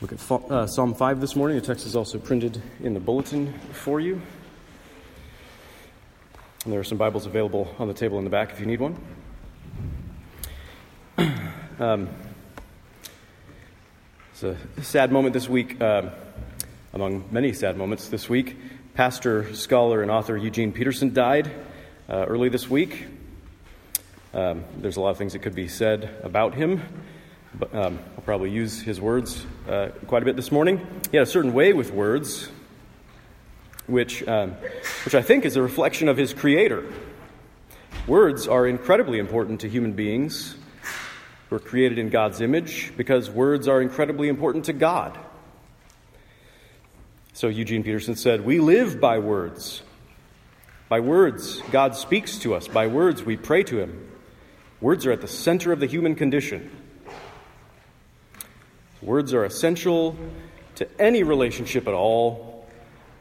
Look 0.00 0.12
at 0.12 0.30
uh, 0.30 0.68
Psalm 0.68 0.94
5 0.94 1.20
this 1.20 1.34
morning. 1.34 1.56
The 1.56 1.66
text 1.66 1.84
is 1.84 1.96
also 1.96 2.20
printed 2.20 2.62
in 2.84 2.94
the 2.94 3.00
bulletin 3.00 3.52
for 3.72 3.98
you. 3.98 4.22
And 6.62 6.72
there 6.72 6.78
are 6.78 6.84
some 6.84 6.98
Bibles 6.98 7.26
available 7.26 7.74
on 7.80 7.88
the 7.88 7.94
table 7.94 8.16
in 8.18 8.22
the 8.22 8.30
back 8.30 8.52
if 8.52 8.60
you 8.60 8.66
need 8.66 8.80
one. 8.80 8.96
Um, 11.80 12.08
it's 14.32 14.42
a 14.42 14.56
sad 14.82 15.12
moment 15.12 15.32
this 15.32 15.48
week, 15.48 15.80
uh, 15.80 16.10
among 16.92 17.28
many 17.30 17.52
sad 17.52 17.76
moments 17.76 18.08
this 18.08 18.28
week. 18.28 18.56
Pastor, 18.94 19.54
scholar, 19.54 20.02
and 20.02 20.10
author 20.10 20.36
Eugene 20.36 20.72
Peterson 20.72 21.12
died 21.12 21.48
uh, 22.08 22.24
early 22.26 22.48
this 22.48 22.68
week. 22.68 23.04
Um, 24.34 24.64
there's 24.78 24.96
a 24.96 25.00
lot 25.00 25.10
of 25.10 25.18
things 25.18 25.34
that 25.34 25.42
could 25.42 25.54
be 25.54 25.68
said 25.68 26.18
about 26.24 26.54
him. 26.54 26.82
But, 27.58 27.74
um, 27.74 27.98
I'll 28.16 28.22
probably 28.22 28.50
use 28.50 28.80
his 28.80 29.00
words 29.00 29.44
uh, 29.68 29.88
quite 30.06 30.22
a 30.22 30.24
bit 30.24 30.36
this 30.36 30.52
morning. 30.52 30.86
He 31.10 31.16
had 31.16 31.26
a 31.26 31.30
certain 31.30 31.52
way 31.52 31.72
with 31.72 31.90
words, 31.90 32.48
which, 33.88 34.26
um, 34.28 34.52
which 35.04 35.16
I 35.16 35.22
think 35.22 35.44
is 35.44 35.56
a 35.56 35.62
reflection 35.62 36.08
of 36.08 36.16
his 36.16 36.32
creator. 36.32 36.84
Words 38.06 38.46
are 38.46 38.66
incredibly 38.66 39.18
important 39.18 39.60
to 39.62 39.68
human 39.68 39.92
beings 39.92 40.54
who 41.50 41.56
are 41.56 41.60
created 41.60 41.98
in 41.98 42.10
God's 42.10 42.40
image 42.40 42.92
because 42.96 43.28
words 43.28 43.66
are 43.66 43.82
incredibly 43.82 44.28
important 44.28 44.66
to 44.66 44.72
God. 44.72 45.18
So 47.32 47.48
Eugene 47.48 47.82
Peterson 47.82 48.14
said, 48.14 48.44
We 48.44 48.60
live 48.60 49.00
by 49.00 49.18
words. 49.18 49.82
By 50.88 51.00
words, 51.00 51.60
God 51.72 51.96
speaks 51.96 52.38
to 52.38 52.54
us. 52.54 52.68
By 52.68 52.86
words, 52.86 53.24
we 53.24 53.36
pray 53.36 53.64
to 53.64 53.80
Him. 53.80 54.10
Words 54.80 55.06
are 55.06 55.12
at 55.12 55.20
the 55.20 55.28
center 55.28 55.72
of 55.72 55.80
the 55.80 55.86
human 55.86 56.14
condition. 56.14 56.70
Words 59.00 59.32
are 59.32 59.44
essential 59.44 60.16
to 60.74 60.88
any 61.00 61.22
relationship 61.22 61.86
at 61.86 61.94
all. 61.94 62.66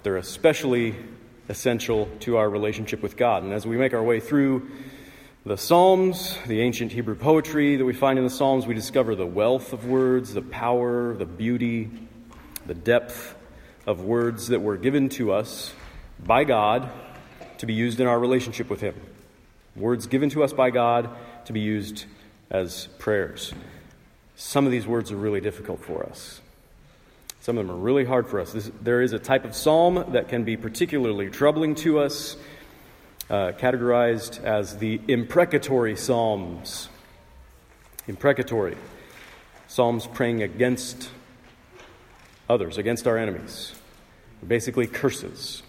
They're 0.02 0.18
especially 0.18 0.96
essential 1.50 2.10
to 2.22 2.38
our 2.38 2.50
relationship 2.50 3.04
with 3.04 3.16
God. 3.16 3.44
And 3.44 3.54
as 3.54 3.68
we 3.68 3.78
make 3.78 3.94
our 3.94 4.02
way 4.02 4.20
through 4.20 4.70
the 5.46 5.56
Psalms, 5.56 6.38
the 6.48 6.62
ancient 6.62 6.92
Hebrew 6.92 7.16
poetry 7.16 7.76
that 7.76 7.86
we 7.86 7.94
find 7.94 8.18
in 8.18 8.26
the 8.26 8.32
Psalms, 8.32 8.66
we 8.66 8.74
discover 8.74 9.16
the 9.16 9.28
wealth 9.28 9.72
of 9.72 9.86
words, 9.86 10.34
the 10.34 10.42
power, 10.42 11.16
the 11.16 11.26
beauty, 11.26 11.90
the 12.66 12.74
depth 12.74 13.36
of 13.86 14.02
words 14.02 14.48
that 14.48 14.60
were 14.60 14.78
given 14.78 15.10
to 15.10 15.32
us 15.32 15.74
by 16.20 16.44
God 16.44 16.90
to 17.60 17.66
be 17.68 17.74
used 17.74 18.00
in 18.00 18.08
our 18.08 18.20
relationship 18.20 18.70
with 18.70 18.82
Him. 18.82 18.96
Words 19.76 20.08
given 20.08 20.30
to 20.32 20.44
us 20.44 20.54
by 20.54 20.72
God 20.72 21.10
to 21.46 21.54
be 21.54 21.60
used 21.60 22.06
as 22.50 22.88
prayers. 22.98 23.54
Some 24.40 24.68
of 24.68 24.72
these 24.72 24.86
words 24.86 25.12
are 25.12 25.16
really 25.16 25.42
difficult 25.42 25.84
for 25.84 26.06
us. 26.06 26.42
Some 27.42 27.58
of 27.58 27.66
them 27.66 27.76
are 27.76 27.80
really 27.80 28.06
hard 28.06 28.28
for 28.28 28.40
us. 28.40 28.54
This, 28.54 28.70
there 28.84 29.02
is 29.02 29.12
a 29.12 29.18
type 29.18 29.46
of 29.46 29.56
psalm 29.56 30.12
that 30.12 30.30
can 30.30 30.44
be 30.44 30.56
particularly 30.56 31.32
troubling 31.32 31.74
to 31.76 31.98
us, 31.98 32.38
uh, 33.32 33.54
categorized 33.58 34.44
as 34.44 34.78
the 34.78 35.02
imprecatory 35.08 35.96
psalms. 35.96 36.88
Imprecatory. 38.08 38.78
Psalms 39.68 40.06
praying 40.06 40.44
against 40.44 41.10
others, 42.48 42.78
against 42.78 43.08
our 43.08 43.18
enemies. 43.18 43.74
Basically, 44.48 44.86
curses. 44.86 45.64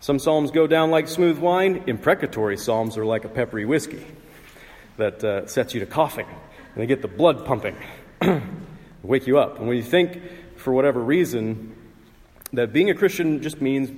Some 0.00 0.18
psalms 0.18 0.50
go 0.50 0.66
down 0.66 0.90
like 0.90 1.08
smooth 1.08 1.36
wine. 1.36 1.84
Imprecatory 1.86 2.56
psalms 2.56 2.96
are 2.96 3.04
like 3.04 3.26
a 3.26 3.28
peppery 3.28 3.66
whiskey 3.66 4.06
that 4.96 5.22
uh, 5.22 5.46
sets 5.46 5.74
you 5.74 5.80
to 5.80 5.86
coughing 5.86 6.26
and 6.74 6.82
they 6.82 6.86
get 6.86 7.02
the 7.02 7.08
blood 7.08 7.44
pumping, 7.44 7.76
wake 9.02 9.26
you 9.26 9.38
up. 9.38 9.58
And 9.58 9.68
when 9.68 9.76
you 9.76 9.82
think, 9.82 10.20
for 10.56 10.72
whatever 10.72 11.00
reason, 11.00 11.74
that 12.52 12.72
being 12.72 12.90
a 12.90 12.94
Christian 12.94 13.42
just 13.42 13.60
means 13.60 13.90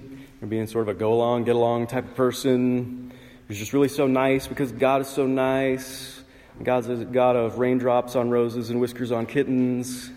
being 0.47 0.67
sort 0.67 0.89
of 0.89 0.97
a 0.97 0.99
go 0.99 1.13
along, 1.13 1.45
get 1.45 1.55
along 1.55 1.87
type 1.87 2.05
of 2.05 2.15
person 2.15 3.13
who's 3.47 3.59
just 3.59 3.73
really 3.73 3.89
so 3.89 4.07
nice 4.07 4.47
because 4.47 4.73
God 4.73 5.03
is 5.03 5.09
so 5.09 5.27
nice. 5.27 6.23
God's 6.63 6.89
a 6.89 7.05
God 7.05 7.37
of 7.37 7.59
raindrops 7.59 8.17
on 8.17 8.31
roses 8.31 8.71
and 8.71 8.81
whiskers 8.81 9.13
on 9.13 9.27
kittens. 9.27 10.11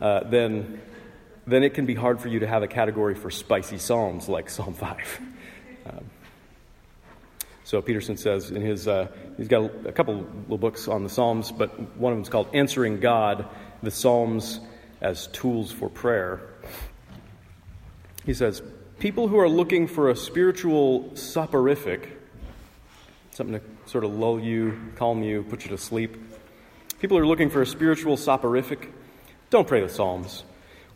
Uh, 0.00 0.24
then, 0.24 0.80
then 1.46 1.62
it 1.62 1.74
can 1.74 1.86
be 1.86 1.94
hard 1.94 2.20
for 2.20 2.28
you 2.28 2.40
to 2.40 2.46
have 2.46 2.62
a 2.62 2.68
category 2.68 3.14
for 3.14 3.30
spicy 3.30 3.78
psalms 3.78 4.28
like 4.28 4.50
Psalm 4.50 4.74
5. 4.74 5.20
Um, 5.86 6.04
so 7.68 7.82
Peterson 7.82 8.16
says 8.16 8.50
in 8.50 8.62
his, 8.62 8.88
uh, 8.88 9.08
he's 9.36 9.46
got 9.46 9.70
a, 9.84 9.92
couple 9.92 10.26
little 10.44 10.56
books 10.56 10.88
on 10.88 11.02
the 11.02 11.10
Psalms, 11.10 11.52
but 11.52 11.78
one 11.98 12.14
of 12.14 12.16
them 12.16 12.22
is 12.22 12.30
called 12.30 12.48
Answering 12.54 12.98
God, 12.98 13.46
the 13.82 13.90
Psalms 13.90 14.60
as 15.02 15.26
Tools 15.26 15.70
for 15.70 15.90
Prayer. 15.90 16.40
He 18.24 18.32
says, 18.32 18.62
People 19.00 19.28
who 19.28 19.38
are 19.38 19.50
looking 19.50 19.86
for 19.86 20.08
a 20.08 20.16
spiritual 20.16 21.14
soporific, 21.14 22.08
something 23.32 23.60
to 23.60 23.90
sort 23.90 24.04
of 24.04 24.14
lull 24.14 24.40
you, 24.40 24.80
calm 24.96 25.22
you, 25.22 25.42
put 25.42 25.64
you 25.64 25.68
to 25.68 25.76
sleep, 25.76 26.16
people 27.00 27.18
who 27.18 27.22
are 27.22 27.26
looking 27.26 27.50
for 27.50 27.60
a 27.60 27.66
spiritual 27.66 28.16
soporific, 28.16 28.90
don't 29.50 29.68
pray 29.68 29.82
the 29.82 29.90
Psalms. 29.90 30.42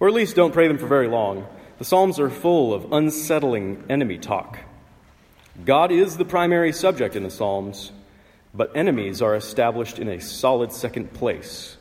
Or 0.01 0.09
at 0.09 0.15
least 0.15 0.37
don't 0.37 0.55
pray 0.55 0.69
them 0.69 0.79
for 0.79 0.87
very 0.87 1.09
long. 1.09 1.47
The 1.77 1.85
Psalms 1.85 2.19
are 2.19 2.31
full 2.31 2.73
of 2.73 2.95
unsettling 2.95 3.85
enemy 3.91 4.17
talk. 4.17 4.59
God 5.65 5.93
is 5.93 6.17
the 6.17 6.25
primary 6.25 6.73
subject 6.73 7.15
in 7.15 7.25
the 7.25 7.31
Psalms, 7.31 7.93
but 8.55 8.75
enemies 8.75 9.21
are 9.21 9.37
established 9.37 9.99
in 9.99 10.09
a 10.09 10.21
solid 10.21 10.73
second 10.73 11.13
place. 11.13 11.77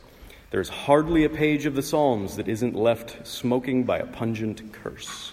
There's 0.52 0.68
hardly 0.68 1.24
a 1.24 1.30
page 1.30 1.66
of 1.66 1.74
the 1.74 1.82
Psalms 1.82 2.36
that 2.36 2.50
isn't 2.50 2.76
left 2.76 3.26
smoking 3.26 3.86
by 3.86 4.00
a 4.00 4.06
pungent 4.06 4.74
curse. 4.74 5.32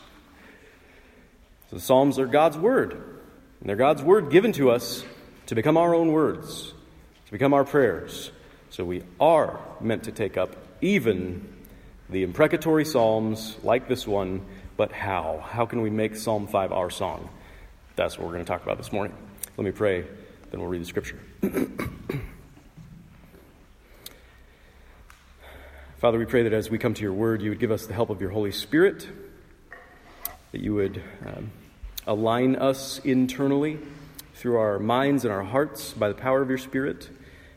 So 1.69 1.77
the 1.77 1.83
Psalms 1.83 2.21
are 2.21 2.27
God's 2.27 2.57
Word, 2.57 2.93
and 2.93 3.69
they're 3.69 3.75
God's 3.75 4.05
Word 4.05 4.31
given 4.31 4.53
to 4.53 4.71
us 4.71 5.05
to 5.47 5.57
become 5.57 5.77
our 5.77 5.93
own 5.93 6.13
words, 6.13 6.73
to 7.27 7.33
become 7.33 7.53
our 7.53 7.65
prayers. 7.65 8.31
So 8.71 8.85
we 8.85 9.03
are 9.19 9.61
meant 9.81 10.05
to 10.05 10.13
take 10.13 10.37
up 10.37 10.55
even 10.81 11.53
the 12.09 12.23
imprecatory 12.23 12.85
Psalms 12.85 13.57
like 13.65 13.89
this 13.89 14.07
one, 14.07 14.47
but 14.77 14.93
how? 14.93 15.45
How 15.45 15.67
can 15.67 15.83
we 15.83 15.91
make 15.91 16.15
Psalm 16.15 16.47
5 16.47 16.71
our 16.71 16.89
song? 16.89 17.29
That's 17.99 18.17
what 18.17 18.27
we're 18.29 18.35
going 18.35 18.45
to 18.45 18.49
talk 18.49 18.63
about 18.63 18.79
this 18.79 18.93
morning. 18.93 19.13
Let 19.57 19.65
me 19.65 19.73
pray, 19.73 20.03
then 20.53 20.61
we'll 20.61 20.69
read 20.69 20.83
the 20.83 20.87
scripture. 20.87 21.19
Father, 25.99 26.17
we 26.17 26.25
pray 26.25 26.45
that 26.45 26.53
as 26.53 26.71
we 26.71 26.79
come 26.79 26.95
to 26.95 27.03
your 27.03 27.13
word, 27.13 27.43
you 27.43 27.51
would 27.51 27.59
give 27.59 27.73
us 27.73 27.87
the 27.87 27.95
help 27.95 28.11
of 28.11 28.21
your 28.21 28.31
Holy 28.31 28.53
Spirit, 28.53 29.09
that 30.53 30.61
you 30.61 30.75
would 30.75 31.03
um, 31.27 31.51
align 32.07 32.55
us 32.55 33.01
internally 33.01 33.81
through 34.35 34.59
our 34.59 34.79
minds 34.79 35.25
and 35.25 35.35
our 35.35 35.43
hearts 35.43 35.93
by 35.93 36.07
the 36.07 36.15
power 36.15 36.41
of 36.41 36.49
your 36.49 36.57
Spirit. 36.59 37.11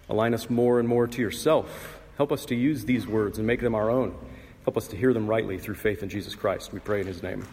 Align 0.09 0.33
us 0.33 0.49
more 0.49 0.79
and 0.79 0.89
more 0.89 1.05
to 1.05 1.21
yourself. 1.21 1.99
Help 2.17 2.31
us 2.31 2.45
to 2.45 2.55
use 2.55 2.85
these 2.85 3.05
words 3.05 3.37
and 3.37 3.45
make 3.45 3.61
them 3.61 3.75
our 3.75 3.91
own. 3.91 4.15
Help 4.63 4.75
us 4.75 4.87
to 4.87 4.97
hear 4.97 5.13
them 5.13 5.27
rightly 5.27 5.59
through 5.59 5.75
faith 5.75 6.01
in 6.01 6.09
Jesus 6.09 6.33
Christ. 6.33 6.73
We 6.73 6.79
pray 6.79 7.01
in 7.01 7.05
his 7.05 7.21
name. 7.21 7.45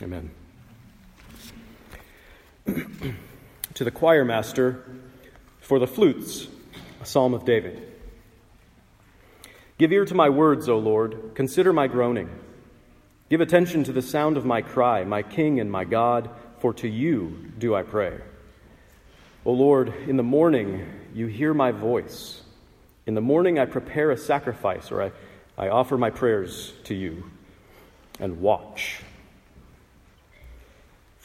Amen. 0.00 0.30
To 3.76 3.84
the 3.84 3.90
choir 3.90 4.24
master 4.24 4.82
for 5.60 5.78
the 5.78 5.86
flutes, 5.86 6.48
a 7.02 7.04
psalm 7.04 7.34
of 7.34 7.44
David. 7.44 7.92
Give 9.76 9.92
ear 9.92 10.06
to 10.06 10.14
my 10.14 10.30
words, 10.30 10.66
O 10.70 10.78
Lord. 10.78 11.32
Consider 11.34 11.74
my 11.74 11.86
groaning. 11.86 12.30
Give 13.28 13.42
attention 13.42 13.84
to 13.84 13.92
the 13.92 14.00
sound 14.00 14.38
of 14.38 14.46
my 14.46 14.62
cry, 14.62 15.04
my 15.04 15.22
King 15.22 15.60
and 15.60 15.70
my 15.70 15.84
God, 15.84 16.30
for 16.60 16.72
to 16.74 16.88
you 16.88 17.52
do 17.58 17.74
I 17.74 17.82
pray. 17.82 18.18
O 19.44 19.52
Lord, 19.52 19.92
in 20.08 20.16
the 20.16 20.22
morning 20.22 20.88
you 21.12 21.26
hear 21.26 21.52
my 21.52 21.70
voice. 21.70 22.40
In 23.04 23.14
the 23.14 23.20
morning 23.20 23.58
I 23.58 23.66
prepare 23.66 24.10
a 24.10 24.16
sacrifice, 24.16 24.90
or 24.90 25.02
I, 25.02 25.12
I 25.58 25.68
offer 25.68 25.98
my 25.98 26.08
prayers 26.08 26.72
to 26.84 26.94
you, 26.94 27.30
and 28.18 28.40
watch. 28.40 29.02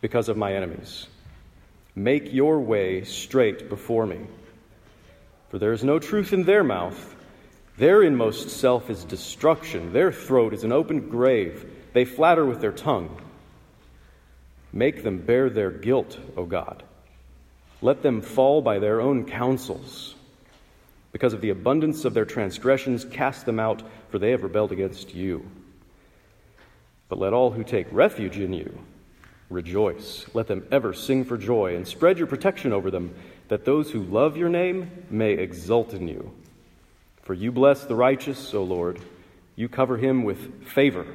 because 0.00 0.28
of 0.28 0.36
my 0.36 0.54
enemies. 0.54 1.06
Make 1.94 2.32
your 2.32 2.60
way 2.60 3.04
straight 3.04 3.68
before 3.68 4.06
me. 4.06 4.20
For 5.50 5.58
there 5.58 5.72
is 5.72 5.84
no 5.84 5.98
truth 5.98 6.32
in 6.32 6.44
their 6.44 6.64
mouth. 6.64 7.16
Their 7.76 8.02
inmost 8.02 8.50
self 8.50 8.88
is 8.90 9.04
destruction. 9.04 9.92
Their 9.92 10.12
throat 10.12 10.54
is 10.54 10.64
an 10.64 10.72
open 10.72 11.08
grave. 11.08 11.68
They 11.92 12.04
flatter 12.04 12.46
with 12.46 12.60
their 12.60 12.72
tongue. 12.72 13.20
Make 14.72 15.02
them 15.02 15.18
bear 15.18 15.50
their 15.50 15.70
guilt, 15.70 16.18
O 16.36 16.44
God. 16.44 16.84
Let 17.82 18.02
them 18.02 18.20
fall 18.20 18.62
by 18.62 18.78
their 18.78 19.00
own 19.00 19.24
counsels. 19.24 20.14
Because 21.12 21.32
of 21.32 21.40
the 21.40 21.50
abundance 21.50 22.04
of 22.04 22.14
their 22.14 22.24
transgressions, 22.24 23.04
cast 23.04 23.46
them 23.46 23.58
out, 23.58 23.82
for 24.10 24.20
they 24.20 24.30
have 24.30 24.44
rebelled 24.44 24.70
against 24.70 25.12
you. 25.12 25.50
But 27.08 27.18
let 27.18 27.32
all 27.32 27.50
who 27.50 27.64
take 27.64 27.88
refuge 27.90 28.38
in 28.38 28.52
you 28.52 28.78
rejoice. 29.50 30.24
Let 30.32 30.46
them 30.46 30.66
ever 30.70 30.94
sing 30.94 31.24
for 31.24 31.36
joy, 31.36 31.76
and 31.76 31.86
spread 31.86 32.16
your 32.16 32.26
protection 32.26 32.72
over 32.72 32.90
them, 32.90 33.14
that 33.48 33.64
those 33.64 33.90
who 33.90 34.04
love 34.04 34.36
your 34.36 34.48
name 34.48 34.90
may 35.10 35.32
exult 35.32 35.92
in 35.92 36.08
you. 36.08 36.32
For 37.22 37.34
you 37.34 37.52
bless 37.52 37.84
the 37.84 37.96
righteous, 37.96 38.54
O 38.54 38.62
Lord. 38.62 39.00
You 39.56 39.68
cover 39.68 39.98
him 39.98 40.22
with 40.22 40.64
favor 40.64 41.06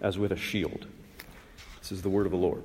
as 0.00 0.18
with 0.18 0.30
a 0.30 0.36
shield. 0.36 0.86
This 1.80 1.90
is 1.90 2.02
the 2.02 2.10
word 2.10 2.26
of 2.26 2.32
the 2.32 2.38
Lord. 2.38 2.64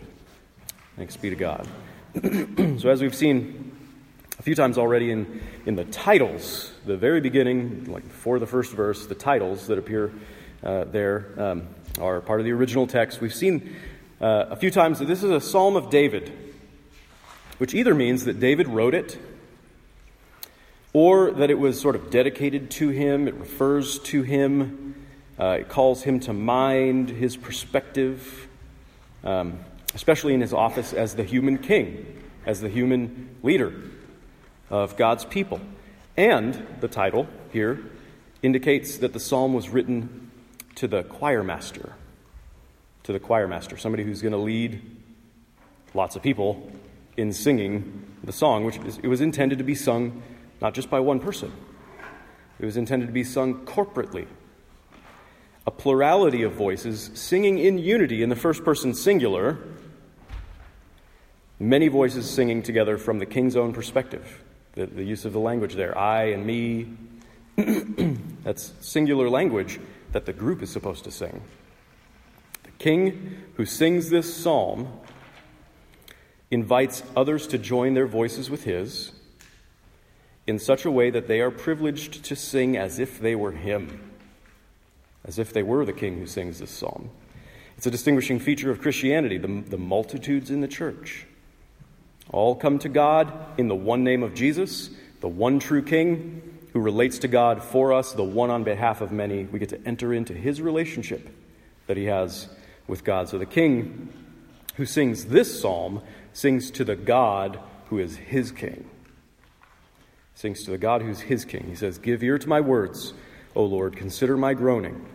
Thanks 0.98 1.18
be 1.18 1.30
to 1.30 1.36
God. 1.36 1.68
so, 2.80 2.90
as 2.90 3.02
we've 3.02 3.16
seen 3.16 3.72
a 4.38 4.44
few 4.44 4.54
times 4.54 4.78
already 4.78 5.10
in, 5.10 5.42
in 5.66 5.76
the 5.76 5.86
titles, 5.86 6.72
the 6.86 6.98
very 6.98 7.22
beginning, 7.22 7.86
like 7.86 8.04
before 8.04 8.40
the 8.40 8.46
first 8.46 8.74
verse, 8.74 9.08
the 9.08 9.16
titles 9.16 9.68
that 9.68 9.78
appear 9.78 10.12
uh, 10.64 10.84
there 10.86 11.34
um, 11.38 11.68
are 12.00 12.22
part 12.22 12.40
of 12.40 12.46
the 12.46 12.52
original 12.52 12.86
text. 12.86 13.22
We've 13.22 13.34
seen 13.34 13.76
uh, 14.24 14.48
a 14.52 14.56
few 14.56 14.72
times. 14.72 15.00
This 15.00 15.22
is 15.22 15.32
a 15.32 15.42
psalm 15.42 15.76
of 15.76 15.90
David, 15.90 16.32
which 17.58 17.74
either 17.74 17.94
means 17.94 18.24
that 18.24 18.40
David 18.40 18.70
wrote 18.70 18.96
it 18.96 19.20
or 20.94 21.32
that 21.32 21.50
it 21.50 21.60
was 21.60 21.82
sort 21.82 21.96
of 21.98 22.10
dedicated 22.10 22.72
to 22.72 22.90
him, 22.90 23.28
it 23.28 23.34
refers 23.34 24.00
to 24.00 24.22
him, 24.22 24.96
uh, 25.38 25.58
it 25.60 25.68
calls 25.68 26.04
him 26.04 26.22
to 26.22 26.32
mind 26.32 27.10
his 27.10 27.36
perspective, 27.36 28.48
um, 29.26 29.60
especially 29.94 30.34
in 30.34 30.40
his 30.40 30.54
office 30.54 30.94
as 30.94 31.16
the 31.16 31.24
human 31.24 31.58
king, 31.58 32.24
as 32.46 32.62
the 32.62 32.70
human 32.70 33.36
leader 33.44 33.74
of 34.70 34.96
God's 34.96 35.26
people. 35.26 35.60
And 36.16 36.66
the 36.80 36.88
title 36.88 37.28
here 37.52 37.84
indicates 38.42 39.00
that 39.00 39.12
the 39.12 39.20
psalm 39.20 39.54
was 39.54 39.68
written 39.68 40.32
to 40.76 40.88
the 40.88 41.04
choir 41.04 41.44
master, 41.44 41.94
to 43.04 43.14
the 43.14 43.20
choir 43.20 43.48
master, 43.48 43.78
somebody 43.78 44.04
who's 44.04 44.22
going 44.22 44.32
to 44.32 44.38
lead 44.38 44.82
lots 45.94 46.16
of 46.16 46.24
people 46.24 46.72
in 47.18 47.34
singing 47.34 48.06
the 48.24 48.32
song, 48.32 48.64
which 48.64 48.78
is, 48.78 48.98
it 48.98 49.08
was 49.08 49.22
intended 49.22 49.58
to 49.58 49.64
be 49.64 49.76
sung 49.76 50.24
not 50.62 50.74
just 50.74 50.90
by 50.90 51.00
one 51.00 51.20
person. 51.20 51.52
It 52.60 52.66
was 52.66 52.78
intended 52.78 53.08
to 53.08 53.12
be 53.12 53.24
sung 53.24 53.66
corporately. 53.66 54.28
A 55.68 55.72
plurality 55.72 56.44
of 56.44 56.54
voices 56.54 57.12
singing 57.14 57.60
in 57.60 57.78
unity 57.78 58.24
in 58.24 58.30
the 58.30 58.36
first 58.36 58.64
person 58.64 58.94
singular, 58.94 59.58
many 61.60 61.88
voices 61.88 62.30
singing 62.30 62.64
together 62.64 62.98
from 62.98 63.20
the 63.20 63.26
king's 63.26 63.56
own 63.56 63.74
perspective. 63.74 64.42
The, 64.74 64.86
the 64.86 65.04
use 65.04 65.26
of 65.26 65.34
the 65.34 65.40
language 65.40 65.76
there, 65.76 65.98
I 65.98 66.32
and 66.32 66.46
me, 66.46 66.94
that's 68.44 68.74
singular 68.82 69.30
language 69.30 69.80
that 70.14 70.26
the 70.26 70.34
group 70.34 70.62
is 70.62 70.72
supposed 70.72 71.04
to 71.04 71.12
sing. 71.12 71.42
King 72.84 73.38
who 73.56 73.66
sings 73.66 74.10
this 74.10 74.36
psalm 74.36 74.90
invites 76.52 77.02
others 77.16 77.48
to 77.48 77.58
join 77.58 77.94
their 77.94 78.08
voices 78.08 78.50
with 78.50 78.66
his 78.66 79.14
in 80.48 80.60
such 80.60 80.84
a 80.84 80.92
way 80.92 81.10
that 81.10 81.30
they 81.30 81.40
are 81.40 81.50
privileged 81.50 82.26
to 82.26 82.36
sing 82.36 82.76
as 82.76 83.00
if 83.00 83.22
they 83.22 83.36
were 83.36 83.54
him, 83.54 84.12
as 85.24 85.40
if 85.40 85.54
they 85.54 85.64
were 85.64 85.86
the 85.86 85.94
king 85.94 86.18
who 86.18 86.28
sings 86.28 86.60
this 86.60 86.72
psalm. 86.72 87.10
It's 87.78 87.88
a 87.88 87.92
distinguishing 87.92 88.38
feature 88.38 88.70
of 88.70 88.82
Christianity, 88.82 89.38
the, 89.38 89.64
the 89.66 89.78
multitudes 89.78 90.52
in 90.52 90.60
the 90.60 90.68
church. 90.68 91.26
All 92.32 92.54
come 92.54 92.80
to 92.80 92.90
God 92.90 93.32
in 93.58 93.70
the 93.70 93.76
one 93.76 94.04
name 94.04 94.24
of 94.24 94.34
Jesus, 94.34 94.90
the 95.22 95.30
one 95.30 95.60
true 95.60 95.84
king 95.84 96.42
who 96.74 96.82
relates 96.82 97.20
to 97.20 97.30
God 97.30 97.64
for 97.64 97.94
us, 97.94 98.12
the 98.12 98.26
one 98.26 98.50
on 98.50 98.66
behalf 98.66 99.00
of 99.00 99.14
many. 99.14 99.46
We 99.46 99.60
get 99.60 99.70
to 99.70 99.82
enter 99.88 100.14
into 100.14 100.34
his 100.34 100.62
relationship 100.62 101.30
that 101.88 101.96
he 101.96 102.08
has 102.08 102.50
with 102.88 103.04
God. 103.04 103.30
So 103.30 103.38
the 103.38 103.46
king 103.46 104.10
who 104.76 104.86
sings 104.86 105.26
this 105.26 105.62
psalm 105.62 106.02
sings 106.34 106.72
to 106.72 106.84
the 106.84 106.96
God 106.96 107.60
who 107.88 108.00
is 108.00 108.18
his 108.18 108.52
king 108.52 108.90
sings 110.36 110.64
to 110.64 110.72
the 110.72 110.78
God 110.78 111.02
who's 111.02 111.22
his 111.22 111.46
king. 111.46 111.66
He 111.68 111.76
says, 111.76 111.98
Give 111.98 112.24
ear 112.24 112.38
to 112.38 112.50
my 112.50 112.62
words, 112.62 113.14
O 113.56 113.64
Lord, 113.64 113.96
consider 113.96 114.38
my 114.38 114.54
groaning. 114.54 115.06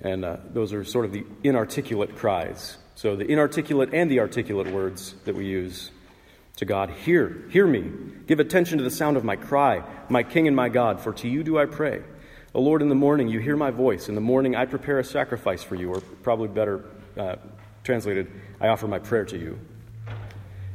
And 0.00 0.24
uh, 0.24 0.36
those 0.50 0.72
are 0.72 0.84
sort 0.84 1.04
of 1.04 1.12
the 1.12 1.24
inarticulate 1.42 2.16
cries. 2.16 2.76
So 2.94 3.16
the 3.16 3.26
inarticulate 3.26 3.94
and 3.94 4.10
the 4.10 4.20
articulate 4.20 4.72
words 4.72 5.14
that 5.24 5.34
we 5.34 5.46
use 5.46 5.90
to 6.56 6.64
God 6.64 6.90
Hear, 6.90 7.44
hear 7.50 7.66
me. 7.66 7.90
Give 8.26 8.40
attention 8.40 8.78
to 8.78 8.84
the 8.84 8.90
sound 8.90 9.16
of 9.16 9.24
my 9.24 9.36
cry, 9.36 9.82
my 10.08 10.22
King 10.22 10.46
and 10.48 10.56
my 10.56 10.68
God, 10.68 11.00
for 11.00 11.12
to 11.14 11.28
you 11.28 11.42
do 11.42 11.58
I 11.58 11.66
pray. 11.66 12.02
O 12.54 12.62
Lord, 12.62 12.80
in 12.80 12.88
the 12.88 12.94
morning 12.94 13.28
you 13.28 13.40
hear 13.40 13.56
my 13.56 13.70
voice. 13.70 14.08
In 14.08 14.14
the 14.14 14.20
morning 14.20 14.56
I 14.56 14.64
prepare 14.64 14.98
a 14.98 15.04
sacrifice 15.04 15.62
for 15.62 15.74
you, 15.74 15.90
or 15.92 16.00
probably 16.22 16.48
better 16.48 16.84
uh, 17.16 17.36
translated, 17.84 18.30
I 18.60 18.68
offer 18.68 18.88
my 18.88 18.98
prayer 18.98 19.24
to 19.26 19.38
you. 19.38 19.58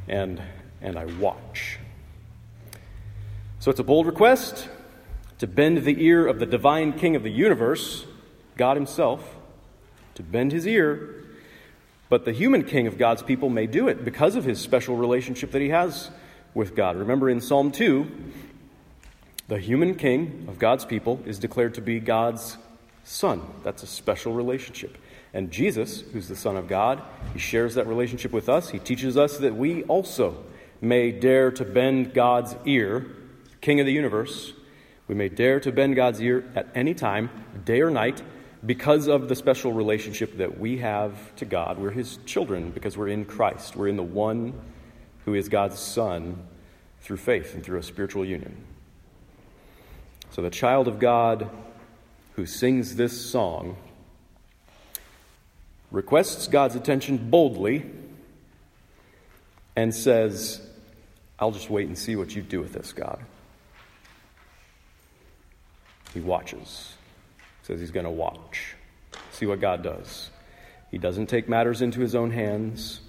And, 0.06 0.40
and 0.80 0.96
I 0.96 1.06
watch. 1.06 1.78
So 3.58 3.70
it's 3.70 3.80
a 3.80 3.84
bold 3.84 4.06
request 4.06 4.68
to 5.38 5.46
bend 5.46 5.78
the 5.78 6.04
ear 6.04 6.26
of 6.26 6.38
the 6.38 6.46
divine 6.46 6.92
king 6.92 7.16
of 7.16 7.22
the 7.22 7.30
universe, 7.30 8.04
God 8.56 8.76
Himself, 8.76 9.34
to 10.14 10.22
bend 10.22 10.52
his 10.52 10.66
ear. 10.66 11.24
But 12.08 12.24
the 12.24 12.32
human 12.32 12.64
king 12.64 12.86
of 12.86 12.98
God's 12.98 13.22
people 13.22 13.48
may 13.48 13.66
do 13.66 13.88
it 13.88 14.04
because 14.04 14.36
of 14.36 14.44
his 14.44 14.60
special 14.60 14.96
relationship 14.96 15.50
that 15.52 15.62
he 15.62 15.70
has 15.70 16.10
with 16.52 16.76
God. 16.76 16.96
Remember 16.96 17.28
in 17.28 17.40
Psalm 17.40 17.72
2, 17.72 18.10
the 19.48 19.58
human 19.58 19.94
king 19.94 20.46
of 20.48 20.58
God's 20.58 20.84
people 20.84 21.20
is 21.26 21.38
declared 21.38 21.74
to 21.74 21.80
be 21.80 22.00
God's 22.00 22.56
son. 23.02 23.42
That's 23.62 23.82
a 23.82 23.86
special 23.86 24.32
relationship. 24.32 24.98
And 25.32 25.50
Jesus, 25.50 26.00
who's 26.00 26.28
the 26.28 26.36
Son 26.36 26.56
of 26.56 26.68
God, 26.68 27.02
he 27.32 27.40
shares 27.40 27.74
that 27.74 27.86
relationship 27.86 28.32
with 28.32 28.48
us. 28.48 28.70
He 28.70 28.78
teaches 28.78 29.16
us 29.16 29.38
that 29.38 29.56
we 29.56 29.82
also 29.84 30.44
may 30.80 31.10
dare 31.10 31.50
to 31.50 31.64
bend 31.64 32.14
God's 32.14 32.54
ear 32.64 33.06
King 33.64 33.80
of 33.80 33.86
the 33.86 33.92
universe, 33.92 34.52
we 35.08 35.14
may 35.14 35.30
dare 35.30 35.58
to 35.60 35.72
bend 35.72 35.96
God's 35.96 36.20
ear 36.20 36.44
at 36.54 36.68
any 36.74 36.92
time, 36.92 37.30
day 37.64 37.80
or 37.80 37.88
night, 37.88 38.22
because 38.66 39.06
of 39.08 39.30
the 39.30 39.34
special 39.34 39.72
relationship 39.72 40.36
that 40.36 40.60
we 40.60 40.76
have 40.76 41.34
to 41.36 41.46
God. 41.46 41.78
We're 41.78 41.90
His 41.90 42.18
children 42.26 42.72
because 42.72 42.98
we're 42.98 43.08
in 43.08 43.24
Christ. 43.24 43.74
We're 43.74 43.88
in 43.88 43.96
the 43.96 44.02
one 44.02 44.52
who 45.24 45.32
is 45.32 45.48
God's 45.48 45.78
Son 45.78 46.46
through 47.00 47.16
faith 47.16 47.54
and 47.54 47.64
through 47.64 47.78
a 47.78 47.82
spiritual 47.82 48.26
union. 48.26 48.54
So 50.34 50.42
the 50.42 50.50
child 50.50 50.88
of 50.88 50.98
God 50.98 51.48
who 52.32 52.44
sings 52.44 52.96
this 52.96 53.30
song 53.30 53.76
requests 55.92 56.48
God's 56.48 56.74
attention 56.74 57.30
boldly 57.30 57.88
and 59.76 59.94
says, 59.94 60.60
I'll 61.38 61.52
just 61.52 61.70
wait 61.70 61.86
and 61.86 61.96
see 61.96 62.16
what 62.16 62.34
you 62.34 62.42
do 62.42 62.60
with 62.60 62.72
this, 62.72 62.92
God. 62.92 63.20
He 66.12 66.18
watches. 66.18 66.94
Says 67.62 67.78
he's 67.78 67.92
going 67.92 68.02
to 68.02 68.10
watch. 68.10 68.74
See 69.30 69.46
what 69.46 69.60
God 69.60 69.84
does. 69.84 70.30
He 70.90 70.98
doesn't 70.98 71.26
take 71.26 71.48
matters 71.48 71.80
into 71.80 72.00
his 72.00 72.16
own 72.16 72.32
hands. 72.32 73.02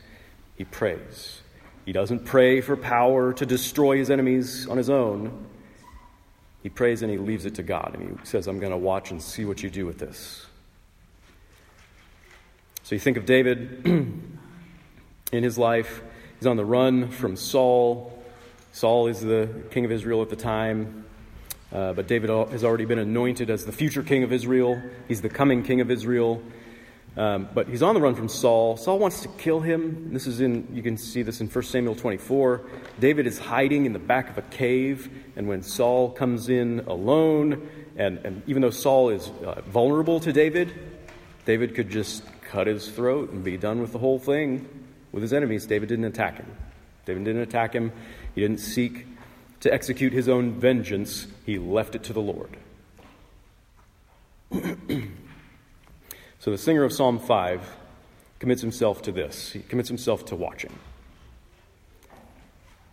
He 0.58 0.64
prays. 0.64 1.42
He 1.88 1.92
doesn't 1.92 2.26
pray 2.26 2.62
for 2.62 2.78
power 2.78 3.34
to 3.34 3.48
destroy 3.48 3.98
his 3.98 4.12
enemies 4.12 4.68
on 4.68 4.78
his 4.78 4.92
own. 4.92 5.48
He 6.66 6.70
prays 6.70 7.04
and 7.04 7.12
he 7.12 7.20
leaves 7.20 7.46
it 7.46 7.54
to 7.56 7.62
God. 7.62 7.92
And 7.94 8.20
he 8.20 8.26
says, 8.26 8.48
I'm 8.48 8.58
going 8.58 8.72
to 8.72 8.78
watch 8.78 9.12
and 9.12 9.22
see 9.22 9.46
what 9.46 9.62
you 9.62 9.70
do 9.70 9.86
with 9.86 10.00
this. 10.00 10.48
So 12.82 12.96
you 12.96 13.00
think 13.00 13.18
of 13.18 13.28
David 13.28 13.86
in 15.32 15.44
his 15.44 15.60
life. 15.60 16.02
He's 16.40 16.48
on 16.48 16.58
the 16.58 16.66
run 16.66 17.10
from 17.10 17.36
Saul. 17.36 18.20
Saul 18.72 19.06
is 19.06 19.22
the 19.22 19.48
king 19.70 19.86
of 19.86 19.92
Israel 19.92 20.24
at 20.24 20.32
the 20.32 20.36
time. 20.36 21.06
Uh, 21.72 21.94
but 21.94 22.08
David 22.08 22.32
has 22.32 22.64
already 22.64 22.86
been 22.86 22.98
anointed 22.98 23.52
as 23.52 23.66
the 23.66 23.72
future 23.72 24.02
king 24.02 24.24
of 24.24 24.34
Israel. 24.34 24.82
He's 25.08 25.22
the 25.22 25.30
coming 25.30 25.62
king 25.62 25.82
of 25.82 25.92
Israel. 25.92 26.42
Um, 27.18 27.48
but 27.54 27.70
he's 27.70 27.82
on 27.82 27.96
the 27.96 28.02
run 28.02 28.16
from 28.16 28.28
Saul. 28.28 28.76
Saul 28.76 29.00
wants 29.00 29.22
to 29.22 29.30
kill 29.30 29.62
him. 29.62 30.14
This 30.14 30.28
is 30.28 30.42
in, 30.42 30.68
you 30.74 30.84
can 30.84 30.98
see 30.98 31.22
this 31.22 31.40
in 31.40 31.48
1 31.48 31.64
Samuel 31.64 31.96
24. 31.96 32.62
David 33.00 33.26
is 33.26 33.40
hiding 33.40 33.86
in 33.86 33.94
the 33.94 34.00
back 34.00 34.30
of 34.30 34.38
a 34.38 34.42
cave, 34.42 35.10
and 35.36 35.48
when 35.48 35.62
Saul 35.62 36.12
comes 36.12 36.50
in 36.50 36.82
alone, 36.88 37.70
and, 37.96 38.18
and 38.26 38.44
even 38.48 38.62
though 38.62 38.70
Saul 38.70 39.10
is 39.10 39.30
uh, 39.46 39.62
vulnerable 39.62 40.20
to 40.20 40.34
David, 40.34 40.74
David 41.46 41.74
could 41.74 41.90
just 41.90 42.24
cut 42.42 42.68
his 42.68 42.90
throat 42.90 43.32
and 43.32 43.44
be 43.44 43.58
done 43.58 43.82
with 43.82 43.94
the 43.94 44.00
whole 44.00 44.20
thing 44.20 44.68
with 45.12 45.22
his 45.22 45.32
enemies. 45.32 45.66
David 45.66 45.88
didn't 45.88 46.06
attack 46.06 46.38
him. 46.38 46.52
David 47.06 47.24
didn't 47.24 47.44
attack 47.44 47.74
him. 47.74 47.94
He 48.34 48.42
didn't 48.42 48.60
seek 48.60 49.06
to 49.66 49.74
execute 49.74 50.14
his 50.14 50.30
own 50.30 50.52
vengeance, 50.60 51.26
he 51.44 51.58
left 51.58 51.96
it 51.96 52.04
to 52.04 52.14
the 52.14 52.22
Lord. 52.22 52.56
so 56.46 56.52
the 56.52 56.60
singer 56.60 56.84
of 56.84 56.94
Psalm 56.94 57.18
5 57.18 57.76
commits 58.38 58.62
himself 58.62 59.02
to 59.02 59.12
this 59.12 59.54
he 59.54 59.62
commits 59.62 59.90
himself 59.90 60.26
to 60.26 60.36
watching. 60.36 60.78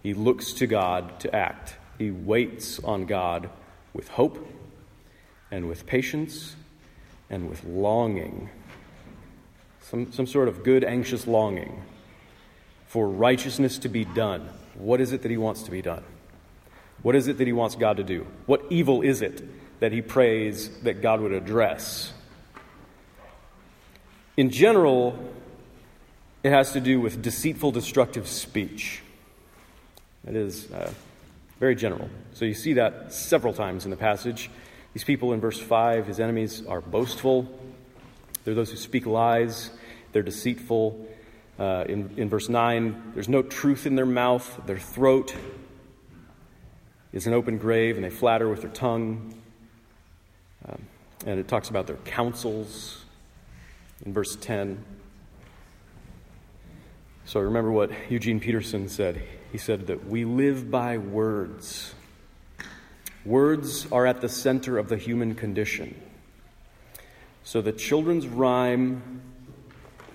He 0.02 0.14
looks 0.14 0.54
to 0.54 0.66
God 0.66 1.20
to 1.20 1.36
act, 1.36 1.76
he 1.98 2.10
waits 2.10 2.82
on 2.82 3.04
God 3.04 3.50
with 3.92 4.08
hope 4.08 4.38
and 5.50 5.68
with 5.68 5.84
patience 5.84 6.56
and 7.28 7.50
with 7.50 7.62
longing. 7.64 8.48
Some, 9.82 10.12
some 10.12 10.26
sort 10.26 10.48
of 10.48 10.64
good, 10.64 10.82
anxious 10.82 11.26
longing 11.26 11.82
for 12.86 13.06
righteousness 13.06 13.76
to 13.80 13.90
be 13.90 14.06
done. 14.06 14.48
What 14.76 14.98
is 14.98 15.12
it 15.12 15.20
that 15.20 15.30
he 15.30 15.36
wants 15.36 15.64
to 15.64 15.70
be 15.70 15.82
done? 15.82 16.04
What 17.02 17.14
is 17.14 17.28
it 17.28 17.36
that 17.36 17.46
he 17.46 17.52
wants 17.52 17.74
God 17.76 17.98
to 17.98 18.02
do? 18.02 18.26
What 18.46 18.64
evil 18.70 19.02
is 19.02 19.20
it 19.20 19.42
that 19.80 19.92
he 19.92 20.00
prays 20.00 20.70
that 20.84 21.02
God 21.02 21.20
would 21.20 21.32
address? 21.32 22.14
In 24.36 24.48
general, 24.48 25.18
it 26.42 26.50
has 26.50 26.72
to 26.72 26.80
do 26.80 27.00
with 27.00 27.20
deceitful, 27.20 27.70
destructive 27.72 28.26
speech. 28.26 29.02
That 30.24 30.34
is 30.34 30.70
uh, 30.72 30.92
very 31.60 31.74
general. 31.74 32.08
So 32.32 32.46
you 32.46 32.54
see 32.54 32.74
that 32.74 33.12
several 33.12 33.52
times 33.52 33.84
in 33.84 33.90
the 33.90 33.96
passage. 33.96 34.50
These 34.94 35.04
people 35.04 35.34
in 35.34 35.40
verse 35.40 35.58
5, 35.58 36.06
his 36.06 36.18
enemies 36.18 36.64
are 36.66 36.80
boastful. 36.80 37.46
They're 38.44 38.54
those 38.54 38.70
who 38.70 38.76
speak 38.76 39.04
lies. 39.04 39.70
They're 40.12 40.22
deceitful. 40.22 41.08
Uh, 41.58 41.84
in, 41.86 42.10
in 42.16 42.28
verse 42.30 42.48
9, 42.48 43.12
there's 43.14 43.28
no 43.28 43.42
truth 43.42 43.86
in 43.86 43.96
their 43.96 44.06
mouth. 44.06 44.62
Their 44.66 44.78
throat 44.78 45.34
is 47.12 47.26
an 47.26 47.34
open 47.34 47.58
grave, 47.58 47.96
and 47.96 48.04
they 48.04 48.10
flatter 48.10 48.48
with 48.48 48.62
their 48.62 48.70
tongue. 48.70 49.34
Um, 50.66 50.86
and 51.26 51.38
it 51.38 51.48
talks 51.48 51.68
about 51.68 51.86
their 51.86 51.96
counsels 51.96 53.01
in 54.04 54.12
verse 54.12 54.36
10. 54.36 54.84
So 57.24 57.40
remember 57.40 57.70
what 57.70 57.90
Eugene 58.10 58.40
Peterson 58.40 58.88
said. 58.88 59.22
He 59.52 59.58
said 59.58 59.86
that 59.86 60.06
we 60.06 60.24
live 60.24 60.70
by 60.70 60.98
words. 60.98 61.94
Words 63.24 63.86
are 63.92 64.06
at 64.06 64.20
the 64.20 64.28
center 64.28 64.78
of 64.78 64.88
the 64.88 64.96
human 64.96 65.34
condition. 65.34 66.00
So 67.44 67.60
the 67.60 67.72
children's 67.72 68.26
rhyme 68.26 69.22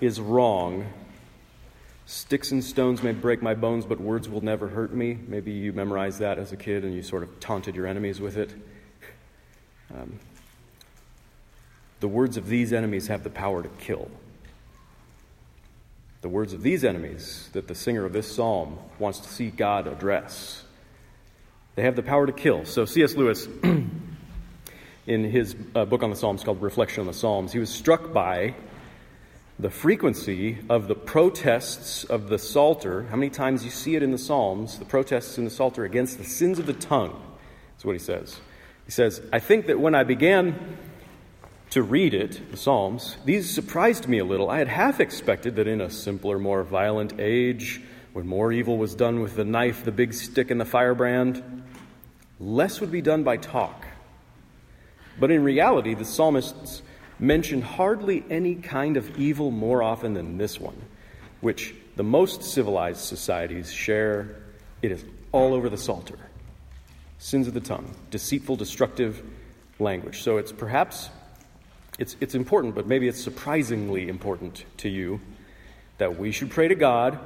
is 0.00 0.20
wrong. 0.20 0.86
Sticks 2.06 2.52
and 2.52 2.62
stones 2.64 3.02
may 3.02 3.12
break 3.12 3.42
my 3.42 3.54
bones, 3.54 3.84
but 3.84 4.00
words 4.00 4.28
will 4.28 4.40
never 4.42 4.68
hurt 4.68 4.94
me. 4.94 5.18
Maybe 5.26 5.52
you 5.52 5.72
memorized 5.72 6.20
that 6.20 6.38
as 6.38 6.52
a 6.52 6.56
kid 6.56 6.84
and 6.84 6.94
you 6.94 7.02
sort 7.02 7.22
of 7.22 7.40
taunted 7.40 7.76
your 7.76 7.86
enemies 7.86 8.20
with 8.20 8.36
it. 8.36 8.54
Um, 9.94 10.18
the 12.00 12.08
words 12.08 12.36
of 12.36 12.48
these 12.48 12.72
enemies 12.72 13.08
have 13.08 13.24
the 13.24 13.30
power 13.30 13.62
to 13.62 13.68
kill. 13.80 14.10
The 16.20 16.28
words 16.28 16.52
of 16.52 16.62
these 16.62 16.84
enemies 16.84 17.48
that 17.52 17.68
the 17.68 17.74
singer 17.74 18.04
of 18.04 18.12
this 18.12 18.32
psalm 18.32 18.78
wants 18.98 19.20
to 19.20 19.28
see 19.28 19.50
God 19.50 19.86
address. 19.86 20.64
They 21.76 21.82
have 21.82 21.96
the 21.96 22.02
power 22.02 22.26
to 22.26 22.32
kill. 22.32 22.64
So, 22.64 22.84
C.S. 22.84 23.14
Lewis, 23.14 23.46
in 25.06 25.24
his 25.24 25.56
uh, 25.74 25.84
book 25.86 26.02
on 26.02 26.10
the 26.10 26.16
Psalms 26.16 26.44
called 26.44 26.60
Reflection 26.60 27.00
on 27.00 27.06
the 27.06 27.14
Psalms, 27.14 27.52
he 27.52 27.58
was 27.58 27.70
struck 27.70 28.12
by 28.12 28.54
the 29.58 29.70
frequency 29.70 30.58
of 30.68 30.86
the 30.86 30.94
protests 30.94 32.04
of 32.04 32.28
the 32.28 32.38
Psalter. 32.38 33.04
How 33.04 33.16
many 33.16 33.30
times 33.30 33.64
you 33.64 33.70
see 33.70 33.96
it 33.96 34.02
in 34.02 34.10
the 34.12 34.18
Psalms, 34.18 34.78
the 34.78 34.84
protests 34.84 35.38
in 35.38 35.44
the 35.44 35.50
Psalter 35.50 35.84
against 35.84 36.18
the 36.18 36.24
sins 36.24 36.58
of 36.58 36.66
the 36.66 36.74
tongue, 36.74 37.20
is 37.78 37.84
what 37.84 37.92
he 37.92 37.98
says. 37.98 38.38
He 38.84 38.92
says, 38.92 39.22
I 39.32 39.38
think 39.38 39.66
that 39.66 39.80
when 39.80 39.94
I 39.94 40.04
began 40.04 40.76
to 41.70 41.82
read 41.82 42.14
it, 42.14 42.50
the 42.50 42.56
Psalms, 42.56 43.16
these 43.24 43.50
surprised 43.50 44.08
me 44.08 44.18
a 44.18 44.24
little. 44.24 44.48
I 44.50 44.58
had 44.58 44.68
half 44.68 45.00
expected 45.00 45.56
that 45.56 45.68
in 45.68 45.80
a 45.80 45.90
simpler, 45.90 46.38
more 46.38 46.62
violent 46.62 47.20
age, 47.20 47.82
when 48.12 48.26
more 48.26 48.52
evil 48.52 48.78
was 48.78 48.94
done 48.94 49.20
with 49.20 49.36
the 49.36 49.44
knife, 49.44 49.84
the 49.84 49.92
big 49.92 50.14
stick, 50.14 50.50
and 50.50 50.60
the 50.60 50.64
firebrand, 50.64 51.62
less 52.40 52.80
would 52.80 52.90
be 52.90 53.02
done 53.02 53.22
by 53.22 53.36
talk. 53.36 53.86
But 55.20 55.30
in 55.30 55.42
reality, 55.42 55.94
the 55.94 56.04
psalmists 56.04 56.82
mention 57.18 57.60
hardly 57.60 58.24
any 58.30 58.54
kind 58.54 58.96
of 58.96 59.18
evil 59.18 59.50
more 59.50 59.82
often 59.82 60.14
than 60.14 60.38
this 60.38 60.60
one, 60.60 60.80
which 61.40 61.74
the 61.96 62.04
most 62.04 62.42
civilized 62.42 63.00
societies 63.00 63.72
share. 63.72 64.36
It 64.80 64.92
is 64.92 65.04
all 65.32 65.52
over 65.52 65.68
the 65.68 65.76
Psalter. 65.76 66.18
Sins 67.18 67.48
of 67.48 67.54
the 67.54 67.60
tongue, 67.60 67.94
deceitful, 68.10 68.56
destructive 68.56 69.22
language. 69.80 70.22
So 70.22 70.36
it's 70.36 70.52
perhaps 70.52 71.10
it's, 71.98 72.16
it's 72.20 72.34
important, 72.36 72.76
but 72.76 72.86
maybe 72.86 73.08
it's 73.08 73.22
surprisingly 73.22 74.08
important 74.08 74.64
to 74.78 74.88
you 74.88 75.20
that 75.98 76.16
we 76.16 76.30
should 76.30 76.50
pray 76.50 76.68
to 76.68 76.76
God 76.76 77.18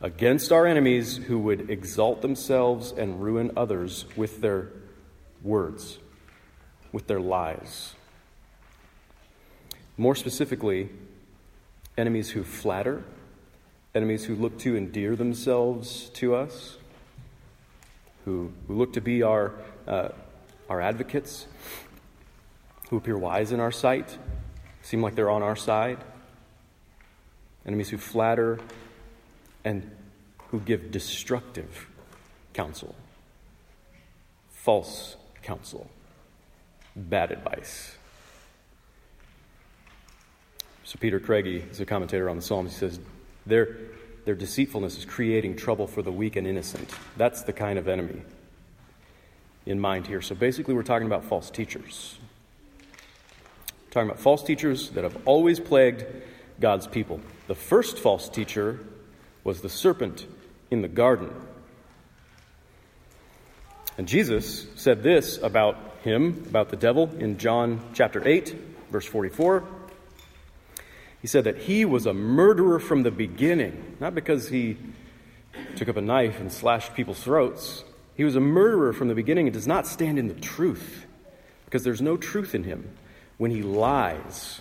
against 0.00 0.50
our 0.50 0.66
enemies 0.66 1.18
who 1.18 1.38
would 1.38 1.70
exalt 1.70 2.22
themselves 2.22 2.92
and 2.92 3.22
ruin 3.22 3.52
others 3.56 4.06
with 4.16 4.40
their 4.40 4.68
words, 5.42 5.98
with 6.92 7.06
their 7.06 7.20
lies. 7.20 7.94
More 9.98 10.14
specifically, 10.14 10.88
enemies 11.98 12.30
who 12.30 12.42
flatter, 12.42 13.04
enemies 13.94 14.24
who 14.24 14.34
look 14.34 14.58
to 14.60 14.76
endear 14.76 15.14
themselves 15.14 16.08
to 16.14 16.34
us, 16.34 16.78
who, 18.24 18.50
who 18.66 18.74
look 18.74 18.94
to 18.94 19.02
be 19.02 19.22
our, 19.22 19.52
uh, 19.86 20.08
our 20.70 20.80
advocates, 20.80 21.46
who 22.92 22.98
appear 22.98 23.16
wise 23.16 23.52
in 23.52 23.58
our 23.58 23.72
sight, 23.72 24.18
seem 24.82 25.00
like 25.00 25.14
they're 25.14 25.30
on 25.30 25.42
our 25.42 25.56
side, 25.56 25.96
enemies 27.64 27.88
who 27.88 27.96
flatter 27.96 28.60
and 29.64 29.90
who 30.50 30.60
give 30.60 30.90
destructive 30.90 31.88
counsel, 32.52 32.94
false 34.50 35.16
counsel, 35.42 35.88
bad 36.94 37.32
advice. 37.32 37.96
So, 40.84 40.98
Peter 41.00 41.18
Craigie 41.18 41.64
is 41.70 41.80
a 41.80 41.86
commentator 41.86 42.28
on 42.28 42.36
the 42.36 42.42
Psalms. 42.42 42.74
He 42.74 42.78
says, 42.78 43.00
their, 43.46 43.74
their 44.26 44.34
deceitfulness 44.34 44.98
is 44.98 45.06
creating 45.06 45.56
trouble 45.56 45.86
for 45.86 46.02
the 46.02 46.12
weak 46.12 46.36
and 46.36 46.46
innocent. 46.46 46.90
That's 47.16 47.40
the 47.40 47.54
kind 47.54 47.78
of 47.78 47.88
enemy 47.88 48.20
in 49.64 49.80
mind 49.80 50.06
here. 50.06 50.20
So, 50.20 50.34
basically, 50.34 50.74
we're 50.74 50.82
talking 50.82 51.06
about 51.06 51.24
false 51.24 51.48
teachers 51.48 52.18
talking 53.92 54.08
about 54.08 54.20
false 54.20 54.42
teachers 54.42 54.88
that 54.90 55.04
have 55.04 55.16
always 55.26 55.60
plagued 55.60 56.06
God's 56.58 56.86
people. 56.86 57.20
The 57.46 57.54
first 57.54 57.98
false 57.98 58.30
teacher 58.30 58.80
was 59.44 59.60
the 59.60 59.68
serpent 59.68 60.26
in 60.70 60.80
the 60.80 60.88
garden. 60.88 61.30
And 63.98 64.08
Jesus 64.08 64.66
said 64.76 65.02
this 65.02 65.36
about 65.36 65.76
him, 66.04 66.42
about 66.48 66.70
the 66.70 66.76
devil, 66.76 67.10
in 67.18 67.36
John 67.36 67.82
chapter 67.92 68.26
8, 68.26 68.56
verse 68.90 69.04
44. 69.04 69.62
He 71.20 71.28
said 71.28 71.44
that 71.44 71.58
he 71.58 71.84
was 71.84 72.06
a 72.06 72.14
murderer 72.14 72.78
from 72.78 73.02
the 73.02 73.10
beginning, 73.10 73.98
not 74.00 74.14
because 74.14 74.48
he 74.48 74.78
took 75.76 75.88
up 75.88 75.98
a 75.98 76.00
knife 76.00 76.40
and 76.40 76.50
slashed 76.50 76.94
people's 76.94 77.22
throats. 77.22 77.84
He 78.16 78.24
was 78.24 78.36
a 78.36 78.40
murderer 78.40 78.94
from 78.94 79.08
the 79.08 79.14
beginning 79.14 79.48
and 79.48 79.54
does 79.54 79.66
not 79.66 79.86
stand 79.86 80.18
in 80.18 80.28
the 80.28 80.34
truth 80.34 81.04
because 81.66 81.84
there's 81.84 82.00
no 82.00 82.16
truth 82.16 82.54
in 82.54 82.64
him 82.64 82.88
when 83.42 83.50
he 83.50 83.64
lies. 83.64 84.60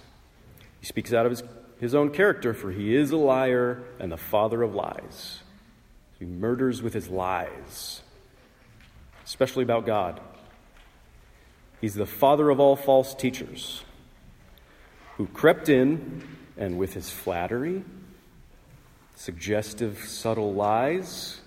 He 0.79 0.87
speaks 0.87 1.13
out 1.13 1.27
of 1.27 1.29
his, 1.29 1.43
his 1.79 1.93
own 1.93 2.09
character, 2.09 2.51
for 2.51 2.71
he 2.71 2.95
is 2.95 3.11
a 3.11 3.15
liar 3.15 3.83
and 3.99 4.11
the 4.11 4.17
father 4.17 4.63
of 4.63 4.73
lies. 4.73 5.41
He 6.17 6.25
murders 6.25 6.81
with 6.81 6.91
his 6.91 7.07
lies, 7.07 8.01
especially 9.23 9.61
about 9.61 9.85
God. 9.85 10.19
He's 11.79 11.93
the 11.93 12.07
father 12.07 12.49
of 12.49 12.59
all 12.59 12.75
false 12.75 13.13
teachers 13.13 13.83
who 15.17 15.27
crept 15.27 15.69
in 15.69 16.27
and 16.57 16.79
with 16.79 16.95
his 16.95 17.11
flattery, 17.11 17.83
suggestive, 19.15 19.99
subtle 20.07 20.55
lies, 20.55 21.39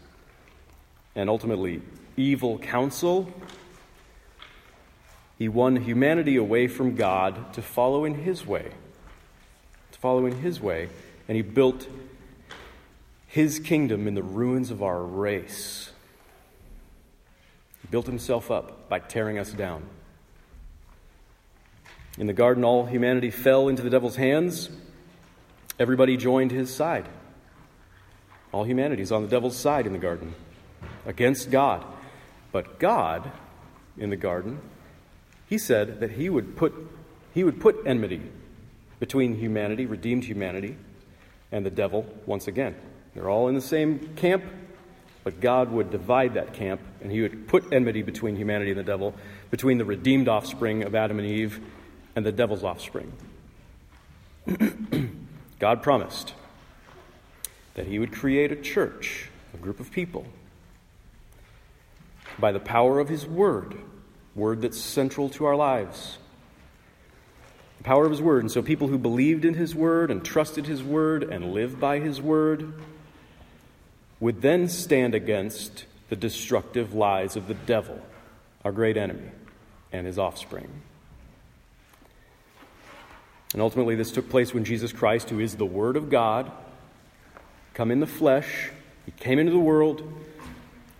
and 1.17 1.29
ultimately 1.29 1.83
evil 2.17 2.61
counsel 2.61 3.29
he 5.39 5.49
won 5.49 5.77
humanity 5.77 6.37
away 6.37 6.69
from 6.69 6.95
God 6.95 7.53
to 7.55 7.63
follow 7.63 8.05
in 8.05 8.15
His 8.15 8.47
way. 8.47 8.71
To 9.93 9.99
follow 9.99 10.27
in 10.27 10.41
His 10.41 10.61
way. 10.61 10.89
And 11.29 11.37
He 11.37 11.43
built 11.43 11.89
His 13.27 13.59
kingdom 13.59 14.07
in 14.07 14.15
the 14.15 14.23
ruins 14.23 14.71
of 14.71 14.83
our 14.83 15.03
race. 15.03 15.91
He 17.83 17.89
built 17.89 18.07
Himself 18.07 18.51
up 18.51 18.89
by 18.89 19.01
tearing 19.01 19.39
us 19.39 19.53
down. 19.53 19.85
In 22.17 22.29
the 22.29 22.33
garden, 22.33 22.63
all 22.63 22.87
humanity 22.87 23.31
fell 23.31 23.67
into 23.67 23.83
the 23.83 23.91
devil's 23.91 24.15
hands. 24.15 24.71
Everybody 25.81 26.17
joined 26.17 26.53
his 26.53 26.73
side. 26.73 27.09
All 28.53 28.63
humanity 28.63 29.03
is 29.03 29.11
on 29.11 29.23
the 29.23 29.29
devil's 29.29 29.57
side 29.57 29.85
in 29.85 29.93
the 29.93 29.99
garden, 29.99 30.33
against 31.05 31.51
God. 31.51 31.85
But 32.53 32.79
God, 32.79 33.33
in 33.99 34.11
the 34.11 34.17
garden, 34.17 34.61
He 35.55 35.59
said 35.59 36.01
that 36.01 36.11
he 36.11 36.29
would 36.29 36.57
put, 36.57 36.75
he 37.33 37.45
would 37.45 37.61
put 37.61 37.77
enmity 37.87 38.21
between 38.99 39.37
humanity, 39.37 39.87
redeemed 39.87 40.25
humanity, 40.25 40.77
and 41.53 41.65
the 41.65 41.71
devil 41.71 42.13
once 42.27 42.49
again. 42.49 42.75
They're 43.15 43.31
all 43.31 43.47
in 43.47 43.55
the 43.55 43.61
same 43.61 44.17
camp, 44.17 44.43
but 45.23 45.41
God 45.41 45.71
would 45.71 45.93
divide 45.93 46.35
that 46.35 46.55
camp, 46.55 46.81
and 47.01 47.13
he 47.13 47.21
would 47.21 47.47
put 47.47 47.73
enmity 47.73 48.03
between 48.03 48.35
humanity 48.35 48.73
and 48.73 48.81
the 48.81 48.83
devil, 48.83 49.15
between 49.53 49.79
the 49.79 49.85
redeemed 49.85 50.27
offspring 50.27 50.83
of 50.83 50.97
Adam 50.97 51.21
and 51.21 51.29
Eve 51.29 51.61
and 52.17 52.27
the 52.27 52.33
devil's 52.33 52.65
offspring. 52.65 53.13
God 55.61 55.85
promised 55.85 56.35
that 57.75 57.87
he 57.87 58.01
would 58.01 58.11
create 58.11 58.51
a 58.51 58.57
church, 58.57 59.29
a 59.55 59.59
group 59.59 59.79
of 59.79 59.93
people, 59.93 60.27
by 62.41 62.51
the 62.51 62.59
power 62.59 62.99
of 62.99 63.09
his 63.09 63.25
word, 63.25 63.77
word 64.35 64.63
that's 64.63 64.81
central 64.81 65.29
to 65.31 65.45
our 65.45 65.57
lives. 65.57 66.19
The 67.79 67.85
power 67.85 68.05
of 68.05 68.11
his 68.11 68.23
word. 68.23 68.43
And 68.43 68.51
so 68.51 68.63
people 68.63 68.89
who 68.89 68.99
believed 68.99 69.45
in 69.45 69.55
his 69.55 69.75
word 69.75 70.11
and 70.11 70.25
trusted 70.25 70.67
his 70.67 70.83
word 70.83 71.23
and 71.23 71.53
lived 71.53 71.81
by 71.81 71.99
his 71.99 72.21
word 72.21 72.73
would 74.21 74.43
then 74.43 74.69
stand 74.69 75.15
against 75.15 75.85
the 76.09 76.17
destructive 76.17 76.95
lies 76.95 77.37
of 77.37 77.49
the 77.49 77.55
devil, 77.55 78.01
our 78.65 78.73
great 78.73 78.97
enemy, 78.97 79.31
and 79.93 80.07
his 80.07 80.19
offspring. 80.19 80.69
And 83.53 83.63
ultimately, 83.63 83.95
this 83.95 84.11
took 84.11 84.29
place 84.29 84.53
when 84.53 84.65
Jesus 84.65 84.93
Christ, 84.93 85.31
who 85.31 85.39
is 85.39 85.55
the 85.55 85.67
Word 85.67 85.97
of 85.97 86.11
God, 86.11 86.51
come 87.73 87.93
in 87.93 88.01
the 88.01 88.07
flesh, 88.07 88.71
he 89.07 89.13
came 89.13 89.39
into 89.39 89.53
the 89.53 89.59
world 89.59 90.13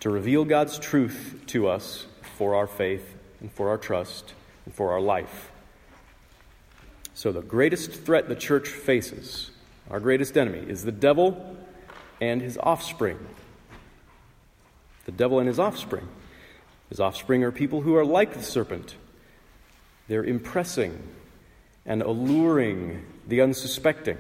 to 0.01 0.11
reveal 0.11 0.45
God's 0.45 0.79
truth 0.79 1.43
to 1.47 1.67
us 1.67 2.07
for 2.37 2.55
our 2.55 2.69
faith 2.69 3.14
and 3.45 3.53
for 3.53 3.69
our 3.69 3.77
trust 3.77 4.33
and 4.65 4.75
for 4.75 4.93
our 4.93 5.03
life. 5.03 5.53
So, 7.13 7.31
the 7.31 7.43
greatest 7.43 7.91
threat 7.93 8.27
the 8.27 8.35
church 8.35 8.71
faces, 8.71 9.51
our 9.91 10.01
greatest 10.01 10.39
enemy, 10.39 10.65
is 10.67 10.83
the 10.83 10.91
devil 10.91 11.55
and 12.23 12.41
his 12.41 12.57
offspring. 12.57 13.19
The 15.05 15.13
devil 15.13 15.41
and 15.41 15.47
his 15.47 15.59
offspring. 15.59 16.09
His 16.89 17.01
offspring 17.01 17.45
are 17.45 17.53
people 17.53 17.83
who 17.83 17.95
are 17.97 18.05
like 18.07 18.33
the 18.33 18.43
serpent. 18.43 18.97
They're 20.09 20.25
impressing 20.25 21.03
and 21.85 22.01
alluring 22.01 23.05
the 23.29 23.43
unsuspecting. 23.43 24.17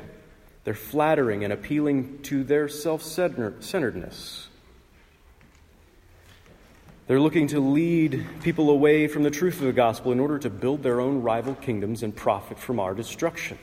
They're 0.64 0.74
flattering 0.74 1.44
and 1.44 1.52
appealing 1.52 2.20
to 2.24 2.44
their 2.44 2.68
self 2.68 3.02
centeredness. 3.02 4.48
They're 7.06 7.20
looking 7.20 7.48
to 7.48 7.60
lead 7.60 8.24
people 8.42 8.70
away 8.70 9.08
from 9.08 9.24
the 9.24 9.30
truth 9.30 9.60
of 9.60 9.66
the 9.66 9.72
gospel 9.72 10.12
in 10.12 10.20
order 10.20 10.38
to 10.38 10.48
build 10.48 10.82
their 10.82 11.00
own 11.00 11.20
rival 11.20 11.54
kingdoms 11.54 12.02
and 12.02 12.16
profit 12.16 12.58
from 12.58 12.80
our 12.80 12.94
destruction. 12.94 13.58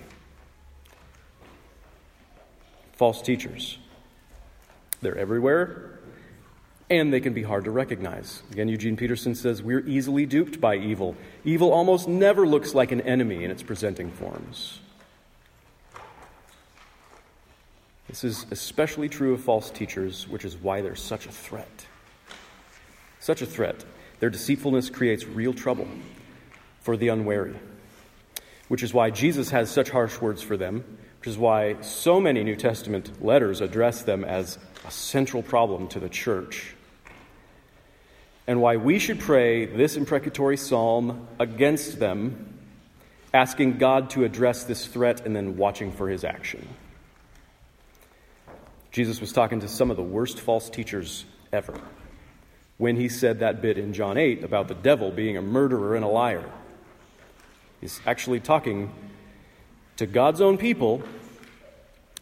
False 2.93 3.21
teachers. 3.21 3.79
They're 5.01 5.17
everywhere, 5.17 5.99
and 6.91 7.11
they 7.11 7.19
can 7.19 7.33
be 7.33 7.41
hard 7.41 7.63
to 7.63 7.71
recognize. 7.71 8.43
Again, 8.51 8.67
Eugene 8.67 8.95
Peterson 8.95 9.33
says 9.33 9.63
we're 9.63 9.87
easily 9.87 10.27
duped 10.27 10.61
by 10.61 10.75
evil. 10.75 11.15
Evil 11.43 11.71
almost 11.71 12.07
never 12.07 12.45
looks 12.45 12.75
like 12.75 12.91
an 12.91 13.01
enemy 13.01 13.43
in 13.43 13.49
its 13.49 13.63
presenting 13.63 14.11
forms. 14.11 14.79
This 18.07 18.23
is 18.23 18.45
especially 18.51 19.09
true 19.09 19.33
of 19.33 19.41
false 19.41 19.71
teachers, 19.71 20.27
which 20.27 20.45
is 20.45 20.55
why 20.57 20.81
they're 20.81 20.95
such 20.95 21.25
a 21.25 21.31
threat. 21.31 21.87
Such 23.21 23.43
a 23.43 23.45
threat. 23.45 23.85
Their 24.19 24.31
deceitfulness 24.31 24.89
creates 24.89 25.25
real 25.25 25.53
trouble 25.53 25.87
for 26.81 26.97
the 26.97 27.09
unwary, 27.09 27.55
which 28.67 28.81
is 28.81 28.95
why 28.95 29.11
Jesus 29.11 29.51
has 29.51 29.69
such 29.69 29.91
harsh 29.91 30.19
words 30.19 30.41
for 30.41 30.57
them, 30.57 30.83
which 31.19 31.27
is 31.27 31.37
why 31.37 31.79
so 31.81 32.19
many 32.19 32.43
New 32.43 32.55
Testament 32.55 33.23
letters 33.23 33.61
address 33.61 34.01
them 34.01 34.23
as 34.25 34.57
a 34.87 34.91
central 34.91 35.43
problem 35.43 35.87
to 35.89 35.99
the 35.99 36.09
church, 36.09 36.73
and 38.47 38.59
why 38.59 38.77
we 38.77 38.97
should 38.97 39.19
pray 39.19 39.67
this 39.67 39.97
imprecatory 39.97 40.57
psalm 40.57 41.27
against 41.37 41.99
them, 41.99 42.57
asking 43.35 43.77
God 43.77 44.09
to 44.11 44.23
address 44.23 44.63
this 44.63 44.87
threat 44.87 45.27
and 45.27 45.35
then 45.35 45.57
watching 45.57 45.91
for 45.91 46.09
his 46.09 46.23
action. 46.23 46.67
Jesus 48.91 49.21
was 49.21 49.31
talking 49.31 49.59
to 49.59 49.67
some 49.67 49.91
of 49.91 49.97
the 49.97 50.03
worst 50.03 50.39
false 50.39 50.71
teachers 50.71 51.23
ever 51.53 51.79
when 52.81 52.95
he 52.95 53.07
said 53.07 53.37
that 53.41 53.61
bit 53.61 53.77
in 53.77 53.93
John 53.93 54.17
8 54.17 54.43
about 54.43 54.67
the 54.67 54.73
devil 54.73 55.11
being 55.11 55.37
a 55.37 55.41
murderer 55.41 55.95
and 55.95 56.03
a 56.03 56.07
liar. 56.07 56.49
He's 57.79 58.01
actually 58.07 58.39
talking 58.39 58.91
to 59.97 60.07
God's 60.07 60.41
own 60.41 60.57
people, 60.57 61.03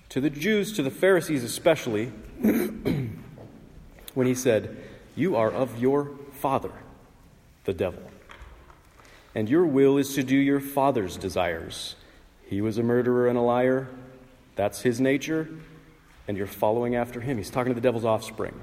to 0.10 0.20
the 0.20 0.30
Jews, 0.30 0.74
to 0.74 0.84
the 0.84 0.92
Pharisees 0.92 1.46
especially, 1.46 2.08
when 2.42 4.28
he 4.28 4.36
said, 4.36 4.76
You 5.16 5.38
are 5.38 5.50
of 5.50 5.80
your 5.80 6.12
father, 6.34 6.74
the 7.64 7.74
devil, 7.74 8.04
and 9.34 9.48
your 9.48 9.66
will 9.66 9.98
is 9.98 10.14
to 10.16 10.24
do 10.24 10.36
your 10.36 10.60
father's 10.60 11.16
desires. 11.16 11.96
He 12.48 12.60
was 12.60 12.78
a 12.78 12.84
murderer 12.84 13.30
and 13.30 13.38
a 13.38 13.42
liar. 13.42 13.88
That's 14.58 14.82
his 14.82 15.00
nature 15.00 15.48
and 16.28 16.38
you're 16.38 16.48
following 16.48 16.96
after 16.96 17.22
him. 17.22 17.38
He's 17.38 17.50
talking 17.50 17.72
to 17.72 17.74
the 17.74 17.82
devil's 17.82 18.04
offspring. 18.04 18.54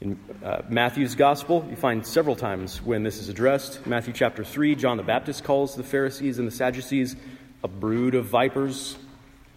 In 0.00 0.18
uh, 0.42 0.62
Matthew's 0.70 1.14
gospel, 1.14 1.66
you 1.68 1.76
find 1.76 2.06
several 2.06 2.34
times 2.34 2.80
when 2.80 3.02
this 3.02 3.18
is 3.18 3.28
addressed. 3.28 3.86
Matthew 3.86 4.14
chapter 4.14 4.42
3, 4.42 4.74
John 4.74 4.96
the 4.96 5.02
Baptist 5.02 5.44
calls 5.44 5.74
the 5.74 5.82
Pharisees 5.82 6.38
and 6.38 6.48
the 6.48 6.52
Sadducees 6.52 7.16
a 7.62 7.68
brood 7.68 8.14
of 8.14 8.24
vipers, 8.24 8.96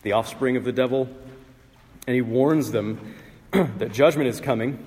the 0.02 0.12
offspring 0.12 0.58
of 0.58 0.66
the 0.66 0.74
devil. 0.74 1.08
And 2.08 2.14
he 2.14 2.22
warns 2.22 2.74
them 2.74 3.16
that 3.52 3.94
judgment 3.94 4.28
is 4.28 4.42
coming. 4.42 4.86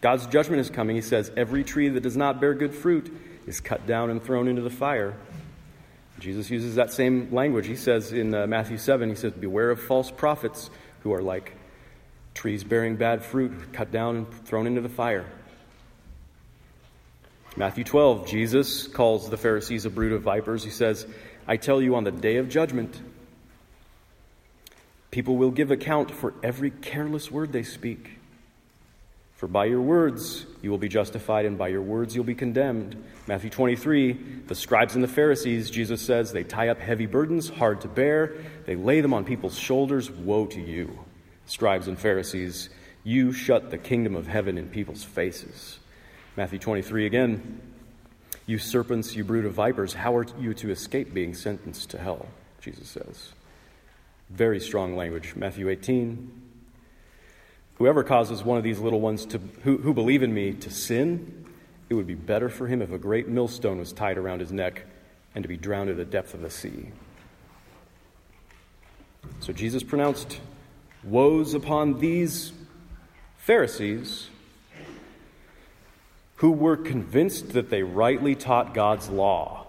God's 0.00 0.28
judgment 0.28 0.60
is 0.60 0.70
coming. 0.70 0.94
He 0.94 1.02
says, 1.02 1.32
Every 1.36 1.64
tree 1.64 1.88
that 1.88 2.04
does 2.04 2.16
not 2.16 2.40
bear 2.40 2.54
good 2.54 2.76
fruit 2.76 3.12
is 3.48 3.58
cut 3.60 3.88
down 3.88 4.08
and 4.08 4.22
thrown 4.22 4.46
into 4.46 4.62
the 4.62 4.70
fire. 4.70 5.16
Jesus 6.20 6.48
uses 6.48 6.76
that 6.76 6.92
same 6.92 7.34
language. 7.34 7.66
He 7.66 7.74
says 7.74 8.12
in 8.12 8.32
uh, 8.32 8.46
Matthew 8.46 8.78
7, 8.78 9.08
he 9.08 9.16
says, 9.16 9.32
Beware 9.32 9.72
of 9.72 9.80
false 9.80 10.12
prophets 10.12 10.70
who 11.02 11.12
are 11.12 11.22
like 11.22 11.56
trees 12.34 12.64
bearing 12.64 12.96
bad 12.96 13.24
fruit, 13.24 13.72
cut 13.72 13.90
down 13.90 14.16
and 14.16 14.44
thrown 14.44 14.66
into 14.66 14.80
the 14.80 14.88
fire. 14.88 15.24
Matthew 17.56 17.84
12, 17.84 18.26
Jesus 18.26 18.88
calls 18.88 19.30
the 19.30 19.36
Pharisees 19.36 19.86
a 19.86 19.90
brood 19.90 20.12
of 20.12 20.22
vipers. 20.22 20.64
He 20.64 20.70
says, 20.70 21.06
I 21.46 21.56
tell 21.56 21.80
you, 21.80 21.94
on 21.94 22.02
the 22.02 22.10
day 22.10 22.36
of 22.36 22.48
judgment, 22.48 23.00
people 25.12 25.36
will 25.36 25.52
give 25.52 25.70
account 25.70 26.10
for 26.10 26.34
every 26.42 26.70
careless 26.70 27.30
word 27.30 27.52
they 27.52 27.62
speak. 27.62 28.18
For 29.36 29.46
by 29.46 29.66
your 29.66 29.82
words 29.82 30.46
you 30.62 30.70
will 30.70 30.78
be 30.78 30.88
justified, 30.88 31.44
and 31.44 31.56
by 31.56 31.68
your 31.68 31.82
words 31.82 32.16
you'll 32.16 32.24
be 32.24 32.34
condemned. 32.34 32.96
Matthew 33.28 33.50
23, 33.50 34.12
the 34.46 34.54
scribes 34.54 34.94
and 34.94 35.04
the 35.04 35.08
Pharisees, 35.08 35.70
Jesus 35.70 36.00
says, 36.02 36.32
they 36.32 36.44
tie 36.44 36.68
up 36.68 36.80
heavy 36.80 37.06
burdens, 37.06 37.48
hard 37.50 37.82
to 37.82 37.88
bear. 37.88 38.34
They 38.66 38.74
lay 38.74 39.00
them 39.00 39.14
on 39.14 39.24
people's 39.24 39.58
shoulders. 39.58 40.10
Woe 40.10 40.46
to 40.46 40.60
you, 40.60 40.98
scribes 41.46 41.88
and 41.88 41.98
Pharisees. 41.98 42.70
You 43.02 43.32
shut 43.32 43.70
the 43.70 43.78
kingdom 43.78 44.16
of 44.16 44.26
heaven 44.26 44.58
in 44.58 44.68
people's 44.68 45.04
faces. 45.04 45.78
Matthew 46.36 46.58
23 46.58 47.06
again, 47.06 47.60
you 48.46 48.58
serpents, 48.58 49.14
you 49.14 49.24
brood 49.24 49.44
of 49.44 49.52
vipers, 49.52 49.94
how 49.94 50.16
are 50.16 50.26
you 50.38 50.54
to 50.54 50.70
escape 50.70 51.14
being 51.14 51.34
sentenced 51.34 51.90
to 51.90 51.98
hell? 51.98 52.26
Jesus 52.60 52.88
says. 52.88 53.32
Very 54.30 54.58
strong 54.58 54.96
language. 54.96 55.34
Matthew 55.36 55.68
18, 55.68 56.42
Whoever 57.76 58.04
causes 58.04 58.44
one 58.44 58.56
of 58.56 58.64
these 58.64 58.78
little 58.78 59.00
ones 59.00 59.26
to, 59.26 59.40
who, 59.62 59.78
who 59.78 59.92
believe 59.94 60.22
in 60.22 60.32
me 60.32 60.52
to 60.52 60.70
sin, 60.70 61.44
it 61.88 61.94
would 61.94 62.06
be 62.06 62.14
better 62.14 62.48
for 62.48 62.66
him 62.66 62.80
if 62.80 62.92
a 62.92 62.98
great 62.98 63.28
millstone 63.28 63.78
was 63.78 63.92
tied 63.92 64.16
around 64.16 64.40
his 64.40 64.52
neck 64.52 64.84
and 65.34 65.42
to 65.42 65.48
be 65.48 65.56
drowned 65.56 65.90
in 65.90 65.96
the 65.96 66.04
depth 66.04 66.34
of 66.34 66.40
the 66.40 66.50
sea. 66.50 66.90
So 69.40 69.52
Jesus 69.52 69.82
pronounced 69.82 70.40
woes 71.04 71.54
upon 71.54 71.98
these 71.98 72.52
Pharisees 73.38 74.28
who 76.36 76.50
were 76.50 76.76
convinced 76.76 77.52
that 77.52 77.70
they 77.70 77.82
rightly 77.82 78.34
taught 78.34 78.74
God's 78.74 79.08
law 79.08 79.66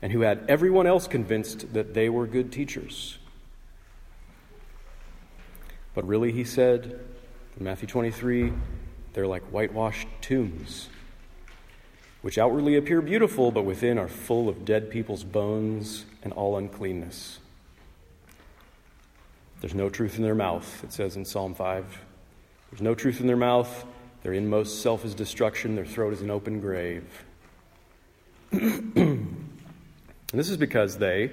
and 0.00 0.12
who 0.12 0.20
had 0.20 0.44
everyone 0.48 0.86
else 0.86 1.06
convinced 1.06 1.72
that 1.72 1.94
they 1.94 2.08
were 2.08 2.26
good 2.26 2.50
teachers. 2.50 3.18
But 5.94 6.06
really, 6.06 6.32
he 6.32 6.44
said 6.44 7.00
in 7.58 7.64
Matthew 7.64 7.86
23, 7.86 8.52
they're 9.12 9.26
like 9.26 9.42
whitewashed 9.44 10.08
tombs, 10.20 10.88
which 12.22 12.38
outwardly 12.38 12.76
appear 12.76 13.00
beautiful, 13.02 13.50
but 13.50 13.62
within 13.62 13.98
are 13.98 14.08
full 14.08 14.48
of 14.48 14.64
dead 14.64 14.90
people's 14.90 15.22
bones 15.22 16.06
and 16.22 16.32
all 16.32 16.56
uncleanness. 16.56 17.38
There's 19.62 19.76
no 19.76 19.88
truth 19.88 20.16
in 20.16 20.24
their 20.24 20.34
mouth, 20.34 20.82
it 20.82 20.92
says 20.92 21.14
in 21.14 21.24
Psalm 21.24 21.54
5. 21.54 21.86
There's 22.72 22.82
no 22.82 22.96
truth 22.96 23.20
in 23.20 23.28
their 23.28 23.36
mouth. 23.36 23.86
Their 24.24 24.32
inmost 24.32 24.82
self 24.82 25.04
is 25.04 25.14
destruction, 25.14 25.76
their 25.76 25.86
throat 25.86 26.12
is 26.12 26.20
an 26.20 26.32
open 26.32 26.60
grave. 26.60 27.04
and 28.50 29.46
this 30.32 30.50
is 30.50 30.56
because 30.56 30.98
they, 30.98 31.30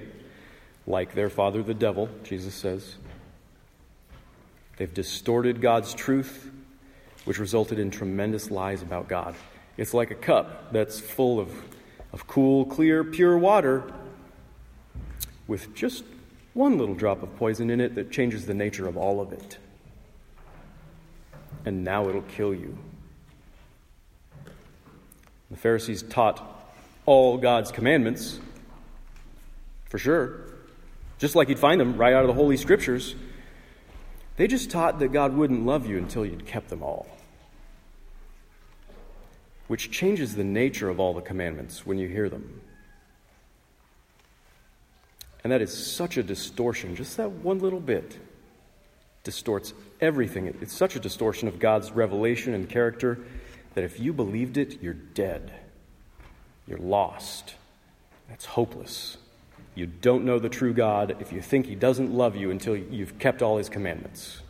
like 0.86 1.12
their 1.16 1.28
father 1.28 1.60
the 1.64 1.74
devil, 1.74 2.08
Jesus 2.22 2.54
says, 2.54 2.94
they've 4.76 4.94
distorted 4.94 5.60
God's 5.60 5.92
truth, 5.92 6.52
which 7.24 7.40
resulted 7.40 7.80
in 7.80 7.90
tremendous 7.90 8.48
lies 8.48 8.80
about 8.80 9.08
God. 9.08 9.34
It's 9.76 9.92
like 9.92 10.12
a 10.12 10.16
cup 10.16 10.72
that's 10.72 11.00
full 11.00 11.40
of, 11.40 11.50
of 12.12 12.28
cool, 12.28 12.64
clear, 12.64 13.02
pure 13.02 13.36
water 13.36 13.92
with 15.48 15.74
just 15.74 16.04
one 16.54 16.78
little 16.78 16.94
drop 16.94 17.22
of 17.22 17.34
poison 17.36 17.70
in 17.70 17.80
it 17.80 17.94
that 17.94 18.10
changes 18.10 18.46
the 18.46 18.54
nature 18.54 18.88
of 18.88 18.96
all 18.96 19.20
of 19.20 19.32
it. 19.32 19.58
And 21.64 21.84
now 21.84 22.08
it'll 22.08 22.22
kill 22.22 22.54
you. 22.54 22.76
The 25.50 25.56
Pharisees 25.56 26.02
taught 26.02 26.40
all 27.06 27.36
God's 27.36 27.72
commandments, 27.72 28.38
for 29.86 29.98
sure, 29.98 30.44
just 31.18 31.34
like 31.34 31.48
you'd 31.48 31.58
find 31.58 31.80
them 31.80 31.96
right 31.96 32.14
out 32.14 32.22
of 32.22 32.28
the 32.28 32.34
Holy 32.34 32.56
Scriptures. 32.56 33.14
They 34.36 34.46
just 34.46 34.70
taught 34.70 35.00
that 35.00 35.12
God 35.12 35.34
wouldn't 35.34 35.66
love 35.66 35.86
you 35.86 35.98
until 35.98 36.24
you'd 36.24 36.46
kept 36.46 36.68
them 36.68 36.82
all, 36.82 37.06
which 39.66 39.90
changes 39.90 40.34
the 40.34 40.44
nature 40.44 40.88
of 40.88 40.98
all 40.98 41.14
the 41.14 41.20
commandments 41.20 41.84
when 41.84 41.98
you 41.98 42.08
hear 42.08 42.28
them. 42.28 42.60
And 45.42 45.52
that 45.52 45.62
is 45.62 45.72
such 45.72 46.16
a 46.16 46.22
distortion, 46.22 46.96
just 46.96 47.16
that 47.16 47.30
one 47.30 47.60
little 47.60 47.80
bit 47.80 48.18
distorts 49.24 49.72
everything. 50.00 50.46
It's 50.60 50.76
such 50.76 50.96
a 50.96 51.00
distortion 51.00 51.48
of 51.48 51.58
God's 51.58 51.92
revelation 51.92 52.54
and 52.54 52.68
character 52.68 53.18
that 53.74 53.84
if 53.84 54.00
you 54.00 54.12
believed 54.12 54.58
it, 54.58 54.82
you're 54.82 54.94
dead. 54.94 55.52
You're 56.66 56.78
lost. 56.78 57.54
That's 58.28 58.44
hopeless. 58.44 59.16
You 59.74 59.86
don't 59.86 60.24
know 60.24 60.38
the 60.38 60.48
true 60.48 60.72
God 60.72 61.16
if 61.20 61.32
you 61.32 61.40
think 61.40 61.66
He 61.66 61.74
doesn't 61.74 62.12
love 62.12 62.36
you 62.36 62.50
until 62.50 62.76
you've 62.76 63.18
kept 63.18 63.42
all 63.42 63.58
His 63.58 63.68
commandments. 63.68 64.40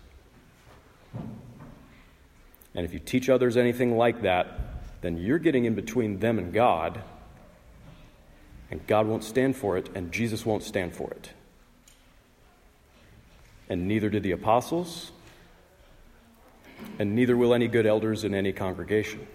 And 2.74 2.84
if 2.84 2.92
you 2.92 2.98
teach 2.98 3.28
others 3.28 3.56
anything 3.56 3.96
like 3.96 4.22
that, 4.22 4.58
then 5.02 5.16
you're 5.16 5.38
getting 5.38 5.64
in 5.64 5.74
between 5.74 6.18
them 6.18 6.38
and 6.38 6.52
God 6.52 7.02
and 8.70 8.86
God 8.86 9.06
won't 9.06 9.24
stand 9.24 9.56
for 9.56 9.76
it, 9.76 9.88
and 9.94 10.12
Jesus 10.12 10.46
won't 10.46 10.62
stand 10.62 10.94
for 10.94 11.10
it. 11.10 11.30
And 13.68 13.86
neither 13.88 14.08
did 14.08 14.22
the 14.22 14.32
apostles, 14.32 15.12
and 16.98 17.14
neither 17.14 17.36
will 17.36 17.54
any 17.54 17.68
good 17.68 17.86
elders 17.86 18.24
in 18.24 18.34
any 18.34 18.52
congregation. 18.52 19.26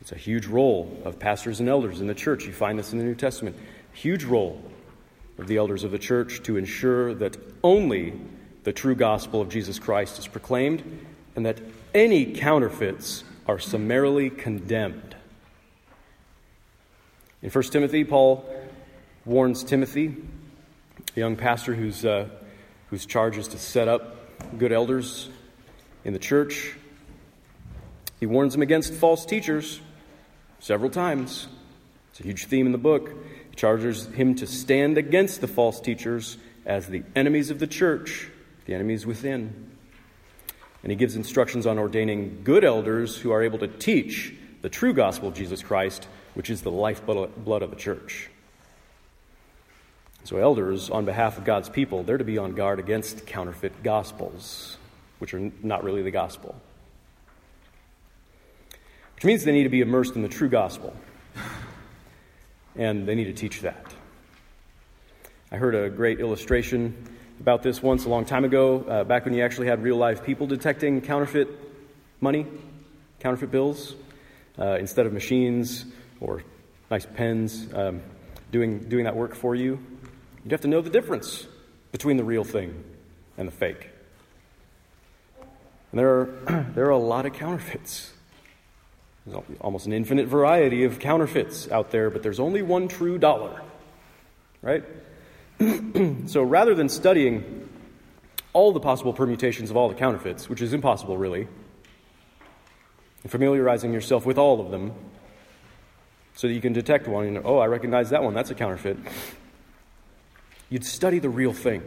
It's 0.00 0.12
a 0.12 0.16
huge 0.16 0.46
role 0.46 1.00
of 1.04 1.18
pastors 1.18 1.60
and 1.60 1.68
elders 1.68 2.00
in 2.00 2.06
the 2.06 2.14
church. 2.14 2.44
You 2.44 2.52
find 2.52 2.78
this 2.78 2.92
in 2.92 2.98
the 2.98 3.04
New 3.04 3.14
Testament. 3.14 3.56
Huge 3.92 4.24
role 4.24 4.62
of 5.38 5.46
the 5.46 5.56
elders 5.56 5.82
of 5.82 5.90
the 5.90 5.98
church 5.98 6.42
to 6.42 6.56
ensure 6.56 7.14
that 7.14 7.36
only 7.62 8.12
the 8.64 8.72
true 8.72 8.94
gospel 8.94 9.40
of 9.40 9.48
Jesus 9.48 9.78
Christ 9.78 10.18
is 10.18 10.26
proclaimed 10.26 10.82
and 11.36 11.46
that 11.46 11.60
any 11.94 12.32
counterfeits 12.32 13.24
are 13.46 13.58
summarily 13.58 14.30
condemned. 14.30 15.13
In 17.44 17.50
1 17.50 17.64
Timothy, 17.64 18.04
Paul 18.04 18.42
warns 19.26 19.64
Timothy, 19.64 20.16
a 21.14 21.20
young 21.20 21.36
pastor 21.36 21.74
whose, 21.74 22.02
uh, 22.02 22.26
whose 22.88 23.04
charge 23.04 23.36
is 23.36 23.48
to 23.48 23.58
set 23.58 23.86
up 23.86 24.58
good 24.58 24.72
elders 24.72 25.28
in 26.06 26.14
the 26.14 26.18
church. 26.18 26.74
He 28.18 28.24
warns 28.24 28.54
him 28.54 28.62
against 28.62 28.94
false 28.94 29.26
teachers 29.26 29.78
several 30.58 30.88
times. 30.88 31.46
It's 32.12 32.20
a 32.20 32.22
huge 32.22 32.46
theme 32.46 32.64
in 32.64 32.72
the 32.72 32.78
book. 32.78 33.10
He 33.50 33.56
charges 33.56 34.06
him 34.06 34.36
to 34.36 34.46
stand 34.46 34.96
against 34.96 35.42
the 35.42 35.48
false 35.48 35.82
teachers 35.82 36.38
as 36.64 36.86
the 36.86 37.02
enemies 37.14 37.50
of 37.50 37.58
the 37.58 37.66
church, 37.66 38.26
the 38.64 38.72
enemies 38.72 39.04
within. 39.04 39.70
And 40.82 40.90
he 40.90 40.96
gives 40.96 41.14
instructions 41.14 41.66
on 41.66 41.78
ordaining 41.78 42.40
good 42.42 42.64
elders 42.64 43.18
who 43.18 43.32
are 43.32 43.42
able 43.42 43.58
to 43.58 43.68
teach 43.68 44.34
the 44.62 44.70
true 44.70 44.94
gospel 44.94 45.28
of 45.28 45.34
Jesus 45.34 45.62
Christ 45.62 46.08
which 46.34 46.50
is 46.50 46.62
the 46.62 46.70
lifeblood 46.70 47.62
of 47.62 47.70
the 47.70 47.76
church. 47.76 48.28
So, 50.24 50.38
elders, 50.38 50.88
on 50.88 51.04
behalf 51.04 51.36
of 51.36 51.44
God's 51.44 51.68
people, 51.68 52.02
they're 52.02 52.18
to 52.18 52.24
be 52.24 52.38
on 52.38 52.54
guard 52.54 52.78
against 52.78 53.26
counterfeit 53.26 53.82
gospels, 53.82 54.78
which 55.18 55.34
are 55.34 55.52
not 55.62 55.84
really 55.84 56.02
the 56.02 56.10
gospel. 56.10 56.54
Which 59.16 59.24
means 59.24 59.44
they 59.44 59.52
need 59.52 59.64
to 59.64 59.68
be 59.68 59.82
immersed 59.82 60.16
in 60.16 60.22
the 60.22 60.28
true 60.28 60.48
gospel. 60.48 60.94
And 62.76 63.06
they 63.06 63.14
need 63.14 63.26
to 63.26 63.32
teach 63.32 63.60
that. 63.60 63.94
I 65.52 65.56
heard 65.56 65.76
a 65.76 65.88
great 65.88 66.18
illustration 66.18 66.96
about 67.38 67.62
this 67.62 67.82
once 67.82 68.04
a 68.04 68.08
long 68.08 68.24
time 68.24 68.44
ago, 68.44 68.80
uh, 68.88 69.04
back 69.04 69.24
when 69.24 69.34
you 69.34 69.44
actually 69.44 69.66
had 69.66 69.82
real 69.82 69.96
life 69.96 70.24
people 70.24 70.46
detecting 70.46 71.00
counterfeit 71.00 71.48
money, 72.20 72.46
counterfeit 73.20 73.50
bills, 73.50 73.94
uh, 74.58 74.76
instead 74.80 75.06
of 75.06 75.12
machines 75.12 75.84
or 76.20 76.42
nice 76.90 77.06
pens 77.06 77.66
um, 77.74 78.02
doing, 78.52 78.80
doing 78.88 79.04
that 79.04 79.16
work 79.16 79.34
for 79.34 79.54
you. 79.54 79.78
You'd 80.44 80.52
have 80.52 80.60
to 80.62 80.68
know 80.68 80.80
the 80.80 80.90
difference 80.90 81.46
between 81.92 82.16
the 82.16 82.24
real 82.24 82.44
thing 82.44 82.84
and 83.38 83.48
the 83.48 83.52
fake. 83.52 83.90
And 85.90 85.98
there 85.98 86.08
are, 86.08 86.66
there 86.74 86.86
are 86.86 86.90
a 86.90 86.98
lot 86.98 87.26
of 87.26 87.32
counterfeits. 87.32 88.12
There's 89.26 89.42
almost 89.60 89.86
an 89.86 89.92
infinite 89.92 90.26
variety 90.26 90.84
of 90.84 90.98
counterfeits 90.98 91.70
out 91.70 91.90
there, 91.90 92.10
but 92.10 92.22
there's 92.22 92.40
only 92.40 92.62
one 92.62 92.88
true 92.88 93.16
dollar, 93.16 93.62
right? 94.60 94.84
so 96.26 96.42
rather 96.42 96.74
than 96.74 96.88
studying 96.88 97.68
all 98.52 98.72
the 98.72 98.80
possible 98.80 99.12
permutations 99.12 99.70
of 99.70 99.76
all 99.76 99.88
the 99.88 99.94
counterfeits, 99.94 100.48
which 100.48 100.60
is 100.60 100.72
impossible 100.72 101.16
really, 101.16 101.48
and 103.22 103.32
familiarizing 103.32 103.92
yourself 103.92 104.26
with 104.26 104.36
all 104.36 104.60
of 104.60 104.70
them, 104.70 104.92
so 106.34 106.48
that 106.48 106.52
you 106.52 106.60
can 106.60 106.72
detect 106.72 107.08
one 107.08 107.26
and, 107.26 107.40
oh, 107.44 107.58
I 107.58 107.66
recognize 107.66 108.10
that 108.10 108.22
one, 108.22 108.34
that's 108.34 108.50
a 108.50 108.54
counterfeit. 108.54 108.98
You'd 110.68 110.84
study 110.84 111.18
the 111.18 111.28
real 111.28 111.52
thing 111.52 111.82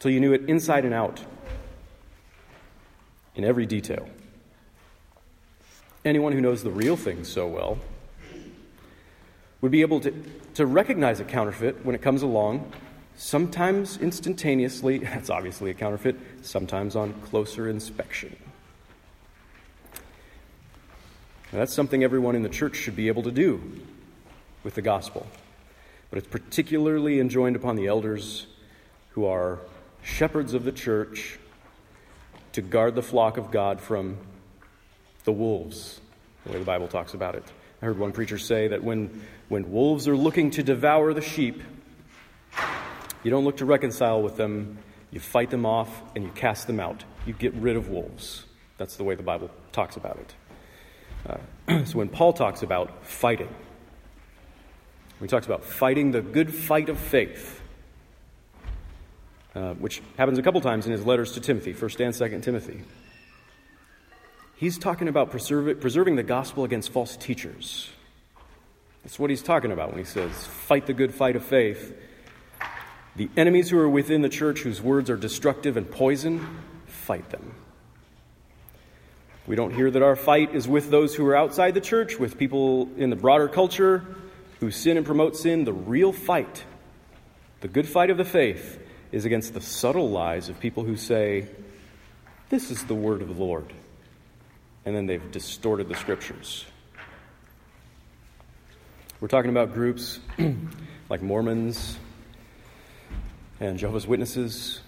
till 0.00 0.10
you 0.10 0.20
knew 0.20 0.32
it 0.32 0.48
inside 0.48 0.84
and 0.84 0.92
out 0.92 1.20
in 3.36 3.44
every 3.44 3.66
detail. 3.66 4.08
Anyone 6.04 6.32
who 6.32 6.40
knows 6.40 6.62
the 6.62 6.70
real 6.70 6.96
thing 6.96 7.24
so 7.24 7.46
well 7.46 7.78
would 9.60 9.70
be 9.70 9.82
able 9.82 10.00
to, 10.00 10.14
to 10.54 10.66
recognize 10.66 11.20
a 11.20 11.24
counterfeit 11.24 11.84
when 11.84 11.94
it 11.94 12.02
comes 12.02 12.22
along, 12.22 12.72
sometimes 13.16 13.98
instantaneously, 13.98 14.98
that's 14.98 15.30
obviously 15.30 15.70
a 15.70 15.74
counterfeit, 15.74 16.16
sometimes 16.42 16.96
on 16.96 17.12
closer 17.22 17.68
inspection. 17.68 18.34
That's 21.58 21.74
something 21.74 22.04
everyone 22.04 22.36
in 22.36 22.42
the 22.42 22.48
church 22.48 22.76
should 22.76 22.94
be 22.94 23.08
able 23.08 23.24
to 23.24 23.32
do 23.32 23.60
with 24.62 24.74
the 24.74 24.82
gospel. 24.82 25.26
But 26.10 26.18
it's 26.18 26.28
particularly 26.28 27.20
enjoined 27.20 27.56
upon 27.56 27.76
the 27.76 27.86
elders 27.86 28.46
who 29.10 29.26
are 29.26 29.58
shepherds 30.02 30.54
of 30.54 30.64
the 30.64 30.72
church 30.72 31.38
to 32.52 32.62
guard 32.62 32.94
the 32.94 33.02
flock 33.02 33.36
of 33.36 33.50
God 33.50 33.80
from 33.80 34.18
the 35.24 35.32
wolves, 35.32 36.00
the 36.44 36.52
way 36.52 36.58
the 36.58 36.64
Bible 36.64 36.88
talks 36.88 37.14
about 37.14 37.34
it. 37.34 37.44
I 37.82 37.86
heard 37.86 37.98
one 37.98 38.12
preacher 38.12 38.38
say 38.38 38.68
that 38.68 38.82
when, 38.82 39.22
when 39.48 39.70
wolves 39.70 40.06
are 40.08 40.16
looking 40.16 40.50
to 40.52 40.62
devour 40.62 41.14
the 41.14 41.22
sheep, 41.22 41.62
you 43.22 43.30
don't 43.30 43.44
look 43.44 43.58
to 43.58 43.64
reconcile 43.64 44.22
with 44.22 44.36
them, 44.36 44.78
you 45.10 45.20
fight 45.20 45.50
them 45.50 45.66
off 45.66 46.02
and 46.14 46.24
you 46.24 46.30
cast 46.32 46.66
them 46.66 46.80
out. 46.80 47.04
You 47.26 47.32
get 47.32 47.54
rid 47.54 47.76
of 47.76 47.88
wolves. 47.88 48.44
That's 48.78 48.96
the 48.96 49.04
way 49.04 49.14
the 49.14 49.22
Bible 49.22 49.50
talks 49.72 49.96
about 49.96 50.16
it. 50.16 50.34
Uh, 51.28 51.84
so 51.84 51.98
when 51.98 52.08
Paul 52.08 52.32
talks 52.32 52.62
about 52.62 53.04
fighting, 53.04 53.48
he 55.20 55.26
talks 55.26 55.46
about 55.46 55.64
fighting 55.64 56.12
the 56.12 56.22
good 56.22 56.52
fight 56.52 56.88
of 56.88 56.98
faith, 56.98 57.60
uh, 59.54 59.74
which 59.74 60.00
happens 60.16 60.38
a 60.38 60.42
couple 60.42 60.60
times 60.60 60.86
in 60.86 60.92
his 60.92 61.04
letters 61.04 61.32
to 61.32 61.40
Timothy, 61.40 61.74
1st 61.74 62.04
and 62.06 62.14
2nd 62.14 62.42
Timothy, 62.42 62.82
he's 64.56 64.78
talking 64.78 65.08
about 65.08 65.30
preserving 65.30 66.16
the 66.16 66.22
gospel 66.22 66.64
against 66.64 66.90
false 66.90 67.16
teachers. 67.16 67.90
That's 69.02 69.18
what 69.18 69.30
he's 69.30 69.42
talking 69.42 69.72
about 69.72 69.90
when 69.90 69.98
he 69.98 70.04
says, 70.04 70.46
fight 70.46 70.86
the 70.86 70.92
good 70.92 71.14
fight 71.14 71.36
of 71.36 71.44
faith. 71.44 71.96
The 73.16 73.28
enemies 73.36 73.70
who 73.70 73.78
are 73.78 73.88
within 73.88 74.22
the 74.22 74.28
church, 74.28 74.60
whose 74.60 74.80
words 74.80 75.10
are 75.10 75.16
destructive 75.16 75.76
and 75.76 75.90
poison, 75.90 76.46
fight 76.86 77.28
them. 77.30 77.54
We 79.46 79.56
don't 79.56 79.74
hear 79.74 79.90
that 79.90 80.02
our 80.02 80.16
fight 80.16 80.54
is 80.54 80.68
with 80.68 80.90
those 80.90 81.14
who 81.14 81.26
are 81.26 81.36
outside 81.36 81.74
the 81.74 81.80
church, 81.80 82.18
with 82.18 82.38
people 82.38 82.88
in 82.96 83.10
the 83.10 83.16
broader 83.16 83.48
culture 83.48 84.04
who 84.60 84.70
sin 84.70 84.96
and 84.96 85.04
promote 85.06 85.36
sin. 85.36 85.64
The 85.64 85.72
real 85.72 86.12
fight, 86.12 86.64
the 87.60 87.68
good 87.68 87.88
fight 87.88 88.10
of 88.10 88.16
the 88.16 88.24
faith, 88.24 88.78
is 89.10 89.24
against 89.24 89.54
the 89.54 89.60
subtle 89.60 90.10
lies 90.10 90.48
of 90.48 90.60
people 90.60 90.84
who 90.84 90.96
say, 90.96 91.48
This 92.48 92.70
is 92.70 92.84
the 92.84 92.94
word 92.94 93.22
of 93.22 93.28
the 93.28 93.34
Lord. 93.42 93.72
and 94.84 94.94
then 94.94 95.06
they've 95.06 95.30
distorted 95.32 95.88
the 95.88 95.94
scriptures. 95.96 96.64
We're 99.20 99.28
talking 99.28 99.50
about 99.50 99.74
groups 99.74 100.18
like 101.10 101.22
Mormons 101.22 101.98
and 103.58 103.78
Jehovah's 103.78 104.06
Witnesses. 104.06 104.80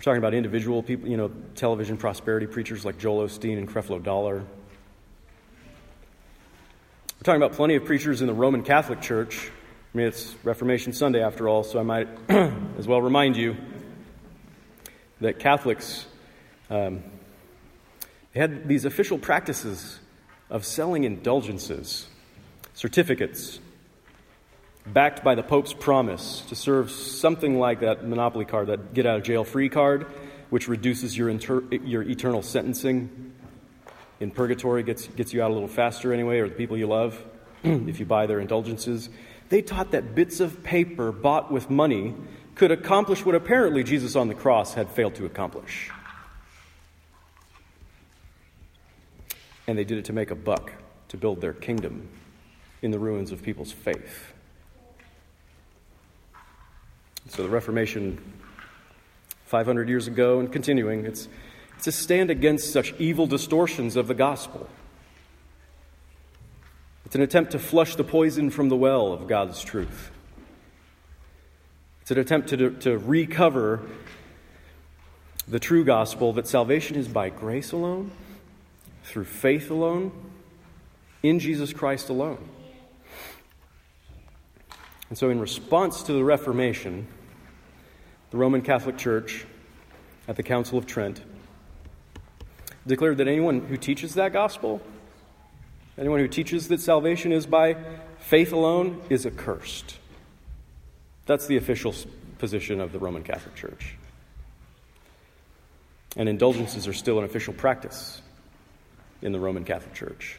We're 0.00 0.04
talking 0.04 0.18
about 0.18 0.32
individual 0.32 0.82
people, 0.82 1.10
you 1.10 1.18
know, 1.18 1.30
television 1.56 1.98
prosperity 1.98 2.46
preachers 2.46 2.86
like 2.86 2.96
Joel 2.96 3.28
Osteen 3.28 3.58
and 3.58 3.68
Creflo 3.68 4.02
Dollar. 4.02 4.36
We're 7.18 7.22
talking 7.22 7.42
about 7.42 7.52
plenty 7.52 7.74
of 7.74 7.84
preachers 7.84 8.22
in 8.22 8.26
the 8.26 8.32
Roman 8.32 8.62
Catholic 8.62 9.02
Church. 9.02 9.50
I 9.92 9.98
mean, 9.98 10.06
it's 10.06 10.34
Reformation 10.42 10.94
Sunday 10.94 11.22
after 11.22 11.50
all, 11.50 11.64
so 11.64 11.78
I 11.78 11.82
might 11.82 12.08
as 12.30 12.88
well 12.88 13.02
remind 13.02 13.36
you 13.36 13.58
that 15.20 15.38
Catholics 15.38 16.06
um, 16.70 17.02
had 18.34 18.66
these 18.68 18.86
official 18.86 19.18
practices 19.18 20.00
of 20.48 20.64
selling 20.64 21.04
indulgences 21.04 22.08
certificates 22.72 23.60
backed 24.86 25.22
by 25.22 25.34
the 25.34 25.42
Pope's 25.42 25.72
promise 25.72 26.42
to 26.48 26.54
serve 26.54 26.90
something 26.90 27.58
like 27.58 27.80
that 27.80 28.06
Monopoly 28.06 28.44
card, 28.44 28.68
that 28.68 28.94
get 28.94 29.06
out 29.06 29.18
of 29.18 29.22
jail 29.22 29.44
free 29.44 29.68
card, 29.68 30.06
which 30.50 30.68
reduces 30.68 31.16
your, 31.16 31.28
inter- 31.28 31.64
your 31.70 32.02
eternal 32.02 32.42
sentencing 32.42 33.32
in 34.18 34.30
purgatory, 34.30 34.82
gets, 34.82 35.06
gets 35.08 35.32
you 35.32 35.42
out 35.42 35.50
a 35.50 35.54
little 35.54 35.68
faster 35.68 36.12
anyway, 36.12 36.38
or 36.38 36.48
the 36.48 36.54
people 36.54 36.76
you 36.76 36.86
love, 36.86 37.22
if 37.62 38.00
you 38.00 38.06
buy 38.06 38.26
their 38.26 38.40
indulgences. 38.40 39.08
They 39.48 39.62
taught 39.62 39.92
that 39.92 40.14
bits 40.14 40.40
of 40.40 40.62
paper 40.62 41.12
bought 41.12 41.50
with 41.50 41.70
money 41.70 42.14
could 42.54 42.70
accomplish 42.70 43.24
what 43.24 43.34
apparently 43.34 43.82
Jesus 43.82 44.16
on 44.16 44.28
the 44.28 44.34
cross 44.34 44.74
had 44.74 44.90
failed 44.90 45.14
to 45.14 45.24
accomplish. 45.24 45.90
And 49.66 49.78
they 49.78 49.84
did 49.84 49.98
it 49.98 50.04
to 50.06 50.12
make 50.12 50.30
a 50.30 50.34
buck, 50.34 50.72
to 51.08 51.16
build 51.16 51.40
their 51.40 51.52
kingdom 51.52 52.08
in 52.82 52.90
the 52.90 52.98
ruins 52.98 53.32
of 53.32 53.42
people's 53.42 53.72
faith. 53.72 54.32
So 57.28 57.42
the 57.42 57.48
Reformation, 57.48 58.18
500 59.46 59.88
years 59.88 60.06
ago 60.06 60.40
and 60.40 60.50
continuing, 60.52 61.04
it's, 61.04 61.28
it's 61.76 61.86
a 61.86 61.92
stand 61.92 62.30
against 62.30 62.72
such 62.72 62.94
evil 62.98 63.26
distortions 63.26 63.96
of 63.96 64.08
the 64.08 64.14
gospel. 64.14 64.68
It's 67.04 67.14
an 67.14 67.22
attempt 67.22 67.52
to 67.52 67.58
flush 67.58 67.96
the 67.96 68.04
poison 68.04 68.50
from 68.50 68.68
the 68.68 68.76
well 68.76 69.12
of 69.12 69.26
God's 69.26 69.62
truth. 69.62 70.10
It's 72.02 72.10
an 72.10 72.18
attempt 72.18 72.48
to, 72.48 72.70
to 72.70 72.98
recover 72.98 73.80
the 75.46 75.58
true 75.58 75.84
gospel 75.84 76.32
that 76.34 76.46
salvation 76.46 76.96
is 76.96 77.08
by 77.08 77.28
grace 77.28 77.72
alone, 77.72 78.12
through 79.02 79.24
faith 79.24 79.70
alone, 79.70 80.12
in 81.22 81.38
Jesus 81.38 81.72
Christ 81.72 82.08
alone. 82.08 82.48
And 85.10 85.18
so, 85.18 85.28
in 85.28 85.40
response 85.40 86.04
to 86.04 86.12
the 86.12 86.24
Reformation, 86.24 87.06
the 88.30 88.36
Roman 88.36 88.62
Catholic 88.62 88.96
Church 88.96 89.44
at 90.28 90.36
the 90.36 90.42
Council 90.44 90.78
of 90.78 90.86
Trent 90.86 91.20
declared 92.86 93.18
that 93.18 93.26
anyone 93.26 93.60
who 93.66 93.76
teaches 93.76 94.14
that 94.14 94.32
gospel, 94.32 94.80
anyone 95.98 96.20
who 96.20 96.28
teaches 96.28 96.68
that 96.68 96.80
salvation 96.80 97.32
is 97.32 97.44
by 97.44 97.76
faith 98.18 98.52
alone, 98.52 99.02
is 99.10 99.26
accursed. 99.26 99.98
That's 101.26 101.46
the 101.46 101.56
official 101.56 101.92
position 102.38 102.80
of 102.80 102.92
the 102.92 103.00
Roman 103.00 103.24
Catholic 103.24 103.56
Church. 103.56 103.96
And 106.16 106.28
indulgences 106.28 106.86
are 106.86 106.92
still 106.92 107.18
an 107.18 107.24
official 107.24 107.52
practice 107.52 108.22
in 109.22 109.32
the 109.32 109.40
Roman 109.40 109.64
Catholic 109.64 109.94
Church. 109.94 110.38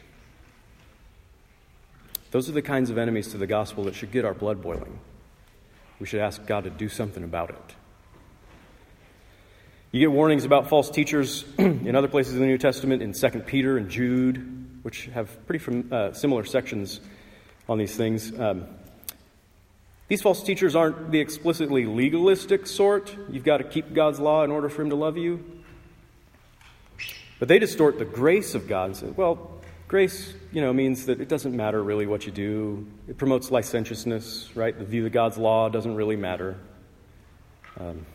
Those 2.32 2.48
are 2.48 2.52
the 2.52 2.62
kinds 2.62 2.88
of 2.88 2.96
enemies 2.96 3.28
to 3.28 3.38
the 3.38 3.46
gospel 3.46 3.84
that 3.84 3.94
should 3.94 4.10
get 4.10 4.24
our 4.24 4.32
blood 4.32 4.62
boiling. 4.62 4.98
We 6.00 6.06
should 6.06 6.20
ask 6.20 6.44
God 6.46 6.64
to 6.64 6.70
do 6.70 6.88
something 6.88 7.22
about 7.22 7.50
it. 7.50 7.76
You 9.92 10.00
get 10.00 10.10
warnings 10.10 10.46
about 10.46 10.70
false 10.70 10.88
teachers 10.88 11.44
in 11.58 11.94
other 11.94 12.08
places 12.08 12.32
in 12.32 12.40
the 12.40 12.46
New 12.46 12.56
Testament, 12.56 13.02
in 13.02 13.12
2 13.12 13.28
Peter 13.40 13.76
and 13.76 13.90
Jude, 13.90 14.80
which 14.82 15.04
have 15.14 15.46
pretty 15.46 15.84
uh, 15.92 16.14
similar 16.14 16.44
sections 16.44 17.02
on 17.68 17.76
these 17.76 17.94
things. 17.94 18.36
Um, 18.40 18.66
these 20.08 20.22
false 20.22 20.42
teachers 20.42 20.74
aren't 20.74 21.10
the 21.10 21.20
explicitly 21.20 21.84
legalistic 21.84 22.66
sort. 22.66 23.14
You've 23.30 23.44
got 23.44 23.58
to 23.58 23.64
keep 23.64 23.92
God's 23.92 24.18
law 24.18 24.42
in 24.42 24.50
order 24.50 24.70
for 24.70 24.80
Him 24.80 24.88
to 24.88 24.96
love 24.96 25.18
you. 25.18 25.44
But 27.38 27.48
they 27.48 27.58
distort 27.58 27.98
the 27.98 28.06
grace 28.06 28.54
of 28.54 28.66
God 28.68 28.86
and 28.86 28.96
say, 28.96 29.06
well, 29.08 29.61
Grace, 29.92 30.32
you 30.52 30.62
know, 30.62 30.72
means 30.72 31.04
that 31.04 31.20
it 31.20 31.28
doesn't 31.28 31.54
matter 31.54 31.82
really 31.82 32.06
what 32.06 32.24
you 32.24 32.32
do. 32.32 32.86
It 33.08 33.18
promotes 33.18 33.50
licentiousness, 33.50 34.48
right? 34.56 34.78
The 34.78 34.86
view 34.86 35.04
of 35.04 35.12
God's 35.12 35.36
law 35.36 35.68
doesn't 35.68 35.94
really 35.96 36.16
matter. 36.16 36.56
Um, 37.78 38.06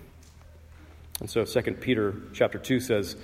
and 1.19 1.29
so 1.29 1.45
2 1.45 1.73
Peter 1.73 2.15
chapter 2.33 2.57
2 2.57 2.79
says, 2.79 3.15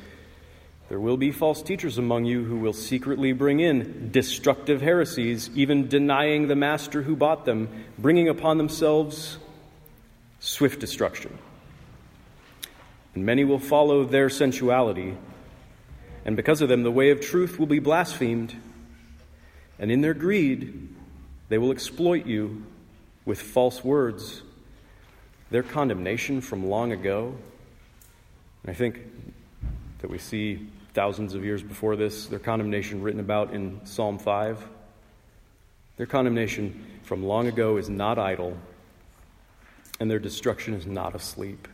There 0.87 0.99
will 0.99 1.17
be 1.17 1.31
false 1.31 1.63
teachers 1.63 1.97
among 1.97 2.25
you 2.25 2.43
who 2.43 2.57
will 2.57 2.73
secretly 2.73 3.31
bring 3.33 3.59
in 3.59 4.11
destructive 4.11 4.81
heresies, 4.81 5.49
even 5.55 5.87
denying 5.87 6.47
the 6.47 6.55
master 6.55 7.01
who 7.01 7.15
bought 7.15 7.45
them, 7.45 7.69
bringing 7.97 8.29
upon 8.29 8.59
themselves 8.59 9.39
swift 10.39 10.79
destruction. 10.79 11.39
And 13.15 13.25
many 13.25 13.45
will 13.45 13.57
follow 13.57 14.03
their 14.03 14.29
sensuality 14.29 15.17
and 16.25 16.35
because 16.35 16.61
of 16.61 16.69
them, 16.69 16.83
the 16.83 16.91
way 16.91 17.11
of 17.11 17.21
truth 17.21 17.59
will 17.59 17.67
be 17.67 17.79
blasphemed. 17.79 18.55
And 19.77 19.91
in 19.91 20.01
their 20.01 20.13
greed, 20.13 20.95
they 21.49 21.57
will 21.57 21.71
exploit 21.71 22.25
you 22.25 22.65
with 23.25 23.41
false 23.41 23.83
words. 23.83 24.41
Their 25.51 25.63
condemnation 25.63 26.41
from 26.41 26.67
long 26.69 26.91
ago, 26.91 27.35
and 28.63 28.71
I 28.71 28.73
think 28.73 28.99
that 29.99 30.09
we 30.09 30.17
see 30.17 30.67
thousands 30.93 31.33
of 31.33 31.43
years 31.43 31.61
before 31.61 31.95
this, 31.95 32.27
their 32.27 32.39
condemnation 32.39 33.01
written 33.01 33.19
about 33.19 33.53
in 33.53 33.85
Psalm 33.85 34.17
5. 34.17 34.65
Their 35.97 36.05
condemnation 36.05 36.85
from 37.03 37.23
long 37.23 37.47
ago 37.47 37.77
is 37.77 37.89
not 37.89 38.17
idle, 38.17 38.57
and 39.99 40.09
their 40.09 40.19
destruction 40.19 40.73
is 40.73 40.85
not 40.85 41.15
asleep. 41.15 41.67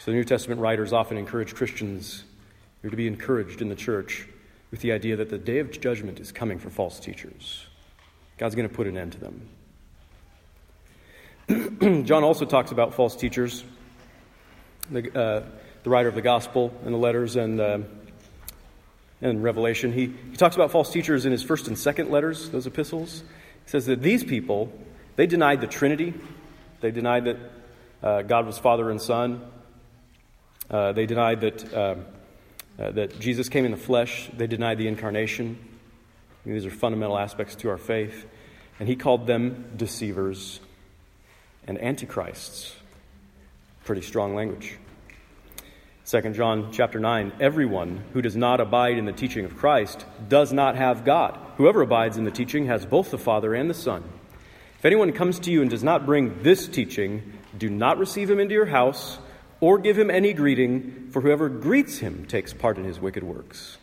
So 0.00 0.10
the 0.10 0.16
New 0.16 0.24
Testament 0.24 0.60
writers 0.60 0.92
often 0.92 1.18
encourage 1.18 1.54
Christians 1.54 2.24
you're 2.82 2.90
to 2.90 2.96
be 2.96 3.06
encouraged 3.06 3.60
in 3.60 3.68
the 3.68 3.76
church 3.76 4.26
with 4.70 4.80
the 4.80 4.92
idea 4.92 5.16
that 5.16 5.30
the 5.30 5.38
day 5.38 5.58
of 5.58 5.70
judgment 5.80 6.20
is 6.20 6.30
coming 6.32 6.58
for 6.58 6.70
false 6.70 7.00
teachers. 7.00 7.66
God's 8.36 8.54
going 8.54 8.68
to 8.68 8.74
put 8.74 8.86
an 8.86 8.96
end 8.96 9.12
to 9.12 9.18
them. 9.18 9.48
John 12.04 12.22
also 12.24 12.44
talks 12.44 12.70
about 12.70 12.94
false 12.94 13.16
teachers. 13.16 13.64
The, 14.90 15.18
uh, 15.18 15.44
the, 15.82 15.90
writer 15.90 16.08
of 16.08 16.14
the 16.14 16.22
gospel 16.22 16.72
and 16.84 16.94
the 16.94 16.98
letters 16.98 17.36
and, 17.36 17.60
uh, 17.60 17.78
and 19.20 19.42
Revelation, 19.42 19.92
he, 19.92 20.12
he 20.30 20.36
talks 20.36 20.54
about 20.54 20.70
false 20.70 20.90
teachers 20.90 21.26
in 21.26 21.32
his 21.32 21.42
first 21.42 21.66
and 21.68 21.78
second 21.78 22.10
letters, 22.10 22.50
those 22.50 22.66
epistles. 22.66 23.22
He 23.64 23.70
says 23.70 23.86
that 23.86 24.02
these 24.02 24.24
people, 24.24 24.72
they 25.16 25.26
denied 25.26 25.60
the 25.60 25.66
Trinity. 25.66 26.14
They 26.80 26.90
denied 26.90 27.24
that 27.24 27.36
uh, 28.02 28.22
God 28.22 28.46
was 28.46 28.58
Father 28.58 28.90
and 28.90 29.00
Son. 29.00 29.42
Uh, 30.70 30.92
they 30.92 31.06
denied 31.06 31.40
that 31.40 31.74
uh, 32.78 32.90
that 32.92 33.18
Jesus 33.18 33.48
came 33.48 33.64
in 33.64 33.70
the 33.70 33.76
flesh. 33.76 34.30
They 34.36 34.46
denied 34.46 34.78
the 34.78 34.88
incarnation. 34.88 35.58
These 36.46 36.64
are 36.64 36.70
fundamental 36.70 37.18
aspects 37.18 37.56
to 37.56 37.70
our 37.70 37.78
faith. 37.78 38.26
And 38.78 38.88
he 38.88 38.96
called 38.96 39.26
them 39.26 39.72
deceivers 39.76 40.60
and 41.66 41.80
antichrists. 41.82 42.74
Pretty 43.84 44.02
strong 44.02 44.34
language. 44.34 44.76
2 46.06 46.30
John 46.30 46.72
chapter 46.72 46.98
9 46.98 47.32
Everyone 47.40 48.02
who 48.12 48.22
does 48.22 48.36
not 48.36 48.60
abide 48.60 48.96
in 48.96 49.04
the 49.04 49.12
teaching 49.12 49.44
of 49.44 49.56
Christ 49.56 50.06
does 50.28 50.52
not 50.52 50.76
have 50.76 51.04
God. 51.04 51.38
Whoever 51.56 51.82
abides 51.82 52.16
in 52.16 52.24
the 52.24 52.30
teaching 52.30 52.66
has 52.66 52.86
both 52.86 53.10
the 53.10 53.18
Father 53.18 53.54
and 53.54 53.68
the 53.68 53.74
Son. 53.74 54.04
If 54.78 54.84
anyone 54.84 55.12
comes 55.12 55.40
to 55.40 55.50
you 55.50 55.60
and 55.60 55.70
does 55.70 55.82
not 55.82 56.06
bring 56.06 56.42
this 56.42 56.68
teaching, 56.68 57.32
do 57.58 57.68
not 57.68 57.98
receive 57.98 58.30
him 58.30 58.40
into 58.40 58.54
your 58.54 58.66
house 58.66 59.18
or 59.60 59.78
give 59.78 59.98
him 59.98 60.10
any 60.10 60.32
greeting, 60.32 61.08
for 61.10 61.20
whoever 61.20 61.48
greets 61.48 61.98
him 61.98 62.24
takes 62.26 62.52
part 62.52 62.78
in 62.78 62.84
his 62.84 63.00
wicked 63.00 63.24
works. 63.24 63.78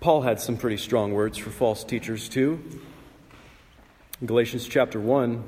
Paul 0.00 0.22
had 0.22 0.40
some 0.40 0.56
pretty 0.56 0.76
strong 0.76 1.12
words 1.12 1.38
for 1.38 1.50
false 1.50 1.84
teachers, 1.84 2.28
too. 2.28 2.60
In 4.20 4.26
Galatians 4.26 4.66
chapter 4.66 5.00
1, 5.00 5.42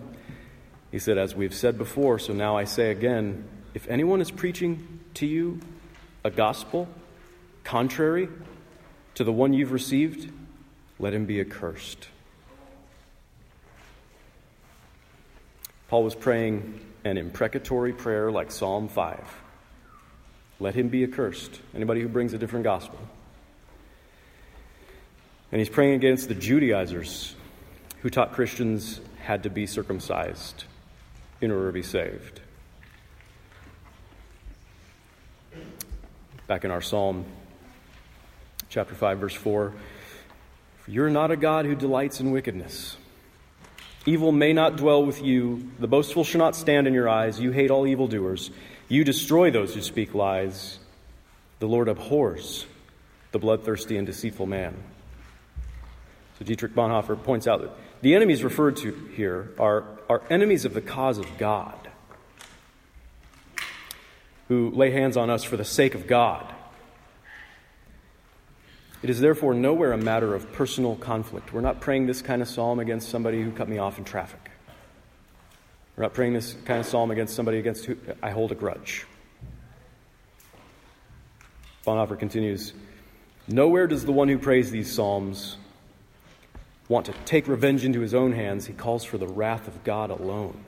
he 0.90 0.98
said, 0.98 1.18
As 1.18 1.34
we've 1.34 1.54
said 1.54 1.78
before, 1.78 2.18
so 2.18 2.32
now 2.32 2.56
I 2.56 2.64
say 2.64 2.90
again, 2.90 3.48
if 3.74 3.88
anyone 3.88 4.20
is 4.20 4.30
preaching 4.30 5.00
to 5.14 5.26
you 5.26 5.60
a 6.24 6.30
gospel 6.30 6.88
contrary 7.64 8.28
to 9.14 9.24
the 9.24 9.32
one 9.32 9.52
you've 9.52 9.72
received, 9.72 10.30
let 10.98 11.12
him 11.14 11.26
be 11.26 11.40
accursed. 11.40 12.08
Paul 15.88 16.04
was 16.04 16.14
praying 16.14 16.80
an 17.04 17.18
imprecatory 17.18 17.92
prayer 17.92 18.30
like 18.30 18.50
Psalm 18.50 18.88
5 18.88 19.20
let 20.60 20.74
him 20.74 20.88
be 20.88 21.04
accursed. 21.04 21.60
Anybody 21.74 22.00
who 22.00 22.08
brings 22.08 22.32
a 22.32 22.38
different 22.38 22.64
gospel. 22.64 22.98
And 25.52 25.60
he's 25.60 25.68
praying 25.68 25.94
against 25.94 26.28
the 26.28 26.34
Judaizers 26.34 27.34
who 28.02 28.10
taught 28.10 28.32
Christians 28.32 29.00
had 29.20 29.44
to 29.44 29.50
be 29.50 29.66
circumcised 29.66 30.64
in 31.40 31.50
order 31.50 31.68
to 31.68 31.72
be 31.72 31.82
saved. 31.82 32.40
Back 36.46 36.64
in 36.64 36.70
our 36.70 36.82
psalm, 36.82 37.24
chapter 38.68 38.94
5, 38.94 39.18
verse 39.18 39.34
4 39.34 39.72
You're 40.86 41.10
not 41.10 41.30
a 41.30 41.36
God 41.36 41.66
who 41.66 41.74
delights 41.74 42.20
in 42.20 42.30
wickedness. 42.30 42.96
Evil 44.08 44.32
may 44.32 44.54
not 44.54 44.78
dwell 44.78 45.04
with 45.04 45.22
you. 45.22 45.70
The 45.78 45.86
boastful 45.86 46.24
shall 46.24 46.38
not 46.38 46.56
stand 46.56 46.86
in 46.86 46.94
your 46.94 47.10
eyes. 47.10 47.38
You 47.38 47.50
hate 47.50 47.70
all 47.70 47.86
evildoers. 47.86 48.50
You 48.88 49.04
destroy 49.04 49.50
those 49.50 49.74
who 49.74 49.82
speak 49.82 50.14
lies. 50.14 50.78
The 51.58 51.68
Lord 51.68 51.88
abhors 51.88 52.64
the 53.32 53.38
bloodthirsty 53.38 53.98
and 53.98 54.06
deceitful 54.06 54.46
man. 54.46 54.74
So 56.38 56.46
Dietrich 56.46 56.74
Bonhoeffer 56.74 57.22
points 57.22 57.46
out 57.46 57.60
that 57.60 57.70
the 58.00 58.14
enemies 58.14 58.42
referred 58.42 58.78
to 58.78 58.92
here 59.14 59.52
are, 59.58 59.84
are 60.08 60.22
enemies 60.30 60.64
of 60.64 60.72
the 60.72 60.80
cause 60.80 61.18
of 61.18 61.26
God, 61.36 61.90
who 64.48 64.70
lay 64.70 64.90
hands 64.90 65.18
on 65.18 65.28
us 65.28 65.44
for 65.44 65.58
the 65.58 65.66
sake 65.66 65.94
of 65.94 66.06
God. 66.06 66.54
It 69.02 69.10
is 69.10 69.20
therefore 69.20 69.54
nowhere 69.54 69.92
a 69.92 69.96
matter 69.96 70.34
of 70.34 70.52
personal 70.52 70.96
conflict. 70.96 71.52
We're 71.52 71.60
not 71.60 71.80
praying 71.80 72.06
this 72.06 72.20
kind 72.20 72.42
of 72.42 72.48
psalm 72.48 72.80
against 72.80 73.08
somebody 73.08 73.42
who 73.42 73.52
cut 73.52 73.68
me 73.68 73.78
off 73.78 73.98
in 73.98 74.04
traffic. 74.04 74.50
We're 75.96 76.02
not 76.02 76.14
praying 76.14 76.34
this 76.34 76.54
kind 76.64 76.80
of 76.80 76.86
psalm 76.86 77.10
against 77.10 77.34
somebody 77.34 77.58
against 77.58 77.84
who 77.84 77.96
I 78.22 78.30
hold 78.30 78.52
a 78.52 78.54
grudge. 78.54 79.06
Bonhoeffer 81.86 82.18
continues 82.18 82.72
Nowhere 83.46 83.86
does 83.86 84.04
the 84.04 84.12
one 84.12 84.28
who 84.28 84.38
prays 84.38 84.70
these 84.70 84.92
psalms 84.92 85.56
want 86.88 87.06
to 87.06 87.12
take 87.24 87.48
revenge 87.48 87.84
into 87.84 88.00
his 88.00 88.14
own 88.14 88.32
hands. 88.32 88.66
He 88.66 88.72
calls 88.72 89.04
for 89.04 89.16
the 89.16 89.26
wrath 89.26 89.68
of 89.68 89.84
God 89.84 90.10
alone. 90.10 90.64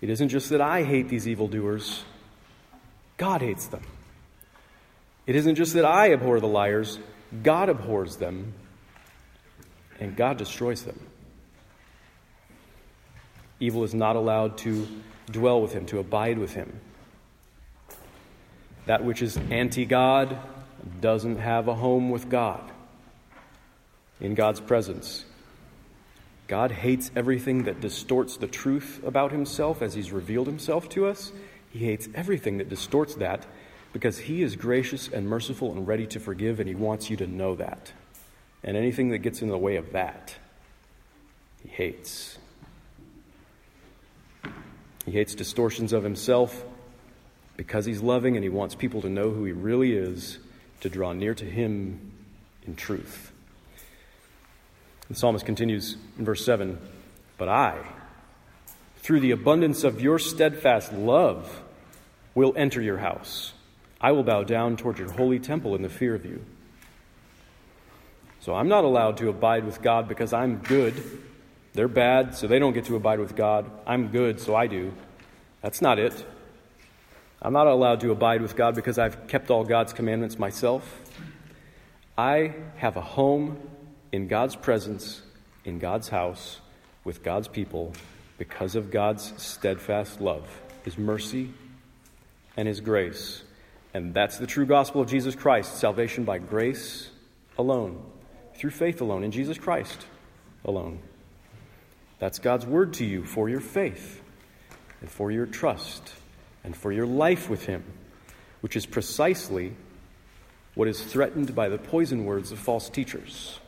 It 0.00 0.10
isn't 0.10 0.28
just 0.28 0.50
that 0.50 0.60
I 0.60 0.82
hate 0.82 1.08
these 1.08 1.28
evildoers, 1.28 2.04
God 3.16 3.42
hates 3.42 3.66
them. 3.66 3.82
It 5.26 5.36
isn't 5.36 5.54
just 5.54 5.74
that 5.74 5.84
I 5.84 6.12
abhor 6.12 6.40
the 6.40 6.48
liars, 6.48 6.98
God 7.42 7.68
abhors 7.68 8.16
them, 8.16 8.54
and 10.00 10.16
God 10.16 10.36
destroys 10.36 10.82
them. 10.82 10.98
Evil 13.60 13.84
is 13.84 13.94
not 13.94 14.16
allowed 14.16 14.58
to 14.58 14.86
dwell 15.30 15.62
with 15.62 15.72
him, 15.72 15.86
to 15.86 15.98
abide 15.98 16.38
with 16.38 16.54
him. 16.54 16.80
That 18.86 19.04
which 19.04 19.22
is 19.22 19.38
anti 19.50 19.84
God 19.84 20.36
doesn't 21.00 21.38
have 21.38 21.68
a 21.68 21.74
home 21.74 22.10
with 22.10 22.28
God 22.28 22.70
in 24.20 24.34
God's 24.34 24.60
presence. 24.60 25.24
God 26.46 26.70
hates 26.70 27.10
everything 27.16 27.64
that 27.64 27.80
distorts 27.80 28.36
the 28.36 28.46
truth 28.46 29.00
about 29.04 29.32
himself 29.32 29.80
as 29.80 29.94
he's 29.94 30.12
revealed 30.12 30.46
himself 30.46 30.88
to 30.90 31.06
us. 31.06 31.32
He 31.70 31.86
hates 31.86 32.08
everything 32.14 32.58
that 32.58 32.68
distorts 32.68 33.14
that 33.16 33.46
because 33.94 34.18
he 34.18 34.42
is 34.42 34.56
gracious 34.56 35.08
and 35.08 35.26
merciful 35.26 35.70
and 35.70 35.86
ready 35.86 36.06
to 36.08 36.18
forgive, 36.18 36.58
and 36.58 36.68
he 36.68 36.74
wants 36.74 37.08
you 37.08 37.16
to 37.16 37.28
know 37.28 37.54
that. 37.54 37.92
And 38.64 38.76
anything 38.76 39.10
that 39.10 39.18
gets 39.18 39.40
in 39.40 39.48
the 39.48 39.56
way 39.56 39.76
of 39.76 39.92
that, 39.92 40.34
he 41.62 41.68
hates. 41.68 42.36
He 45.06 45.12
hates 45.12 45.36
distortions 45.36 45.92
of 45.92 46.02
himself 46.02 46.64
because 47.56 47.84
he's 47.84 48.02
loving 48.02 48.36
and 48.36 48.42
he 48.42 48.48
wants 48.48 48.74
people 48.74 49.00
to 49.02 49.08
know 49.08 49.30
who 49.30 49.44
he 49.44 49.52
really 49.52 49.92
is, 49.92 50.38
to 50.80 50.90
draw 50.90 51.12
near 51.12 51.34
to 51.34 51.44
him 51.44 52.12
in 52.66 52.74
truth. 52.74 53.30
The 55.08 55.14
psalmist 55.14 55.46
continues 55.46 55.96
in 56.18 56.24
verse 56.24 56.44
7 56.44 56.80
But 57.38 57.48
I, 57.48 57.78
through 58.96 59.20
the 59.20 59.30
abundance 59.30 59.84
of 59.84 60.00
your 60.00 60.18
steadfast 60.18 60.92
love, 60.92 61.62
will 62.34 62.54
enter 62.56 62.82
your 62.82 62.98
house. 62.98 63.53
I 64.04 64.12
will 64.12 64.22
bow 64.22 64.42
down 64.42 64.76
toward 64.76 64.98
your 64.98 65.10
holy 65.10 65.38
temple 65.38 65.74
in 65.74 65.80
the 65.80 65.88
fear 65.88 66.14
of 66.14 66.26
you. 66.26 66.44
So 68.40 68.54
I'm 68.54 68.68
not 68.68 68.84
allowed 68.84 69.16
to 69.16 69.30
abide 69.30 69.64
with 69.64 69.80
God 69.80 70.08
because 70.08 70.34
I'm 70.34 70.58
good. 70.58 70.92
They're 71.72 71.88
bad, 71.88 72.34
so 72.34 72.46
they 72.46 72.58
don't 72.58 72.74
get 72.74 72.84
to 72.84 72.96
abide 72.96 73.18
with 73.18 73.34
God. 73.34 73.64
I'm 73.86 74.08
good, 74.08 74.40
so 74.40 74.54
I 74.54 74.66
do. 74.66 74.92
That's 75.62 75.80
not 75.80 75.98
it. 75.98 76.22
I'm 77.40 77.54
not 77.54 77.66
allowed 77.66 78.00
to 78.00 78.10
abide 78.10 78.42
with 78.42 78.56
God 78.56 78.74
because 78.74 78.98
I've 78.98 79.26
kept 79.26 79.50
all 79.50 79.64
God's 79.64 79.94
commandments 79.94 80.38
myself. 80.38 81.00
I 82.18 82.52
have 82.76 82.98
a 82.98 83.00
home 83.00 83.56
in 84.12 84.28
God's 84.28 84.54
presence, 84.54 85.22
in 85.64 85.78
God's 85.78 86.10
house, 86.10 86.60
with 87.04 87.22
God's 87.22 87.48
people, 87.48 87.94
because 88.36 88.76
of 88.76 88.90
God's 88.90 89.32
steadfast 89.42 90.20
love, 90.20 90.46
His 90.84 90.98
mercy, 90.98 91.54
and 92.54 92.68
His 92.68 92.82
grace. 92.82 93.44
And 93.94 94.12
that's 94.12 94.38
the 94.38 94.46
true 94.46 94.66
gospel 94.66 95.00
of 95.00 95.08
Jesus 95.08 95.36
Christ 95.36 95.78
salvation 95.78 96.24
by 96.24 96.38
grace 96.38 97.08
alone, 97.56 98.04
through 98.56 98.70
faith 98.70 99.00
alone, 99.00 99.22
in 99.22 99.30
Jesus 99.30 99.56
Christ 99.56 100.06
alone. 100.64 100.98
That's 102.18 102.40
God's 102.40 102.66
word 102.66 102.94
to 102.94 103.04
you 103.04 103.24
for 103.24 103.48
your 103.48 103.60
faith 103.60 104.20
and 105.00 105.08
for 105.08 105.30
your 105.30 105.46
trust 105.46 106.12
and 106.64 106.76
for 106.76 106.90
your 106.90 107.06
life 107.06 107.48
with 107.48 107.66
Him, 107.66 107.84
which 108.62 108.74
is 108.74 108.84
precisely 108.84 109.74
what 110.74 110.88
is 110.88 111.00
threatened 111.00 111.54
by 111.54 111.68
the 111.68 111.78
poison 111.78 112.24
words 112.24 112.50
of 112.50 112.58
false 112.58 112.88
teachers. 112.88 113.60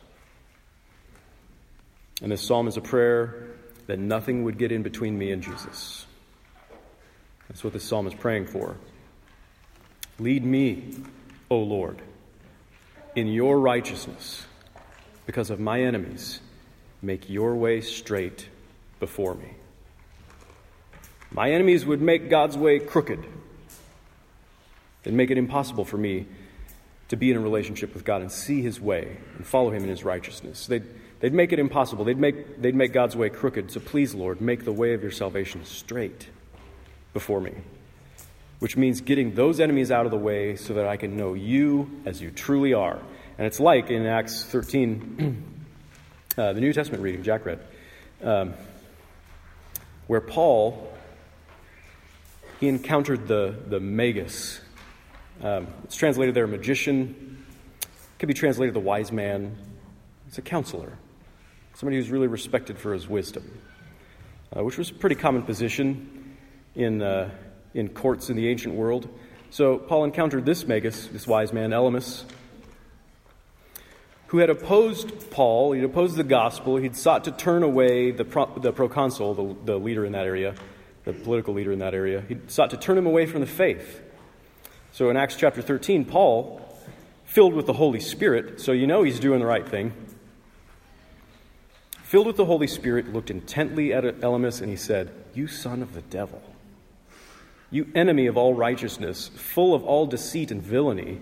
And 2.20 2.32
this 2.32 2.42
psalm 2.42 2.66
is 2.66 2.76
a 2.76 2.80
prayer 2.80 3.50
that 3.86 4.00
nothing 4.00 4.42
would 4.42 4.58
get 4.58 4.72
in 4.72 4.82
between 4.82 5.16
me 5.16 5.30
and 5.30 5.42
Jesus. 5.42 6.06
That's 7.46 7.62
what 7.62 7.72
this 7.72 7.84
psalm 7.84 8.08
is 8.08 8.14
praying 8.14 8.46
for. 8.46 8.76
Lead 10.18 10.44
me, 10.44 10.94
O 11.50 11.58
Lord, 11.58 12.00
in 13.14 13.26
your 13.26 13.60
righteousness 13.60 14.46
because 15.26 15.50
of 15.50 15.60
my 15.60 15.82
enemies. 15.82 16.40
Make 17.02 17.28
your 17.28 17.54
way 17.54 17.80
straight 17.80 18.48
before 18.98 19.34
me. 19.34 19.54
My 21.30 21.50
enemies 21.50 21.84
would 21.84 22.00
make 22.00 22.30
God's 22.30 22.56
way 22.56 22.78
crooked. 22.78 23.24
They'd 25.02 25.14
make 25.14 25.30
it 25.30 25.38
impossible 25.38 25.84
for 25.84 25.98
me 25.98 26.26
to 27.08 27.16
be 27.16 27.30
in 27.30 27.36
a 27.36 27.40
relationship 27.40 27.94
with 27.94 28.04
God 28.04 28.22
and 28.22 28.32
see 28.32 28.62
his 28.62 28.80
way 28.80 29.18
and 29.36 29.46
follow 29.46 29.70
him 29.70 29.82
in 29.82 29.88
his 29.88 30.04
righteousness. 30.04 30.66
They'd 30.66 30.84
They'd 31.20 31.32
make 31.32 31.52
it 31.52 31.58
impossible. 31.58 32.04
They'd 32.04 32.18
make, 32.18 32.60
they'd 32.60 32.74
make 32.74 32.92
God's 32.92 33.16
way 33.16 33.30
crooked. 33.30 33.70
So 33.70 33.80
please, 33.80 34.14
Lord, 34.14 34.40
make 34.40 34.64
the 34.64 34.72
way 34.72 34.92
of 34.92 35.02
your 35.02 35.10
salvation 35.10 35.64
straight 35.64 36.28
before 37.14 37.40
me. 37.40 37.54
Which 38.58 38.76
means 38.76 39.00
getting 39.00 39.34
those 39.34 39.60
enemies 39.60 39.90
out 39.90 40.06
of 40.06 40.10
the 40.10 40.18
way 40.18 40.56
so 40.56 40.74
that 40.74 40.86
I 40.86 40.96
can 40.96 41.16
know 41.16 41.34
you 41.34 42.02
as 42.06 42.20
you 42.22 42.30
truly 42.30 42.72
are. 42.72 42.98
And 43.38 43.46
it's 43.46 43.60
like 43.60 43.90
in 43.90 44.06
Acts 44.06 44.44
13, 44.44 45.42
uh, 46.38 46.52
the 46.52 46.60
New 46.60 46.72
Testament 46.72 47.02
reading 47.02 47.22
Jack 47.22 47.44
read, 47.44 47.60
um, 48.22 48.54
where 50.06 50.20
Paul 50.20 50.92
he 52.60 52.68
encountered 52.68 53.28
the, 53.28 53.54
the 53.66 53.80
magus. 53.80 54.60
Um, 55.42 55.66
it's 55.84 55.96
translated 55.96 56.34
there 56.34 56.46
magician, 56.46 57.44
it 57.82 58.18
could 58.18 58.28
be 58.28 58.34
translated 58.34 58.74
the 58.74 58.80
wise 58.80 59.12
man. 59.12 59.58
It's 60.26 60.38
a 60.38 60.42
counselor 60.42 60.96
somebody 61.76 61.98
who's 61.98 62.08
really 62.08 62.26
respected 62.26 62.78
for 62.78 62.94
his 62.94 63.06
wisdom, 63.06 63.60
uh, 64.56 64.64
which 64.64 64.78
was 64.78 64.88
a 64.88 64.94
pretty 64.94 65.14
common 65.14 65.42
position 65.42 66.38
in, 66.74 67.02
uh, 67.02 67.28
in 67.76 67.90
courts 67.90 68.30
in 68.30 68.36
the 68.36 68.48
ancient 68.48 68.74
world. 68.74 69.08
So 69.50 69.78
Paul 69.78 70.04
encountered 70.04 70.44
this 70.46 70.66
magus, 70.66 71.06
this 71.08 71.26
wise 71.26 71.52
man, 71.52 71.70
Elymas, 71.70 72.24
who 74.28 74.38
had 74.38 74.50
opposed 74.50 75.30
Paul, 75.30 75.72
he'd 75.72 75.84
opposed 75.84 76.16
the 76.16 76.24
gospel, 76.24 76.78
he'd 76.78 76.96
sought 76.96 77.24
to 77.24 77.30
turn 77.30 77.62
away 77.62 78.10
the, 78.10 78.24
pro, 78.24 78.46
the 78.58 78.72
proconsul, 78.72 79.34
the, 79.34 79.72
the 79.72 79.78
leader 79.78 80.04
in 80.04 80.12
that 80.12 80.26
area, 80.26 80.54
the 81.04 81.12
political 81.12 81.54
leader 81.54 81.70
in 81.70 81.78
that 81.78 81.94
area, 81.94 82.24
he 82.26 82.38
sought 82.48 82.70
to 82.70 82.76
turn 82.76 82.98
him 82.98 83.06
away 83.06 83.26
from 83.26 83.40
the 83.40 83.46
faith. 83.46 84.02
So 84.92 85.10
in 85.10 85.16
Acts 85.16 85.36
chapter 85.36 85.62
13, 85.62 86.06
Paul, 86.06 86.60
filled 87.24 87.54
with 87.54 87.66
the 87.66 87.74
Holy 87.74 88.00
Spirit, 88.00 88.60
so 88.60 88.72
you 88.72 88.86
know 88.86 89.02
he's 89.02 89.20
doing 89.20 89.40
the 89.40 89.46
right 89.46 89.68
thing, 89.68 89.92
filled 92.02 92.26
with 92.26 92.36
the 92.36 92.46
Holy 92.46 92.66
Spirit, 92.66 93.12
looked 93.12 93.30
intently 93.30 93.92
at 93.92 94.04
Elymas 94.04 94.60
and 94.60 94.70
he 94.70 94.76
said, 94.76 95.12
You 95.34 95.46
son 95.46 95.82
of 95.82 95.92
the 95.92 96.02
devil, 96.02 96.42
you 97.70 97.90
enemy 97.94 98.26
of 98.26 98.36
all 98.36 98.54
righteousness, 98.54 99.28
full 99.28 99.74
of 99.74 99.84
all 99.84 100.06
deceit 100.06 100.50
and 100.50 100.62
villainy. 100.62 101.20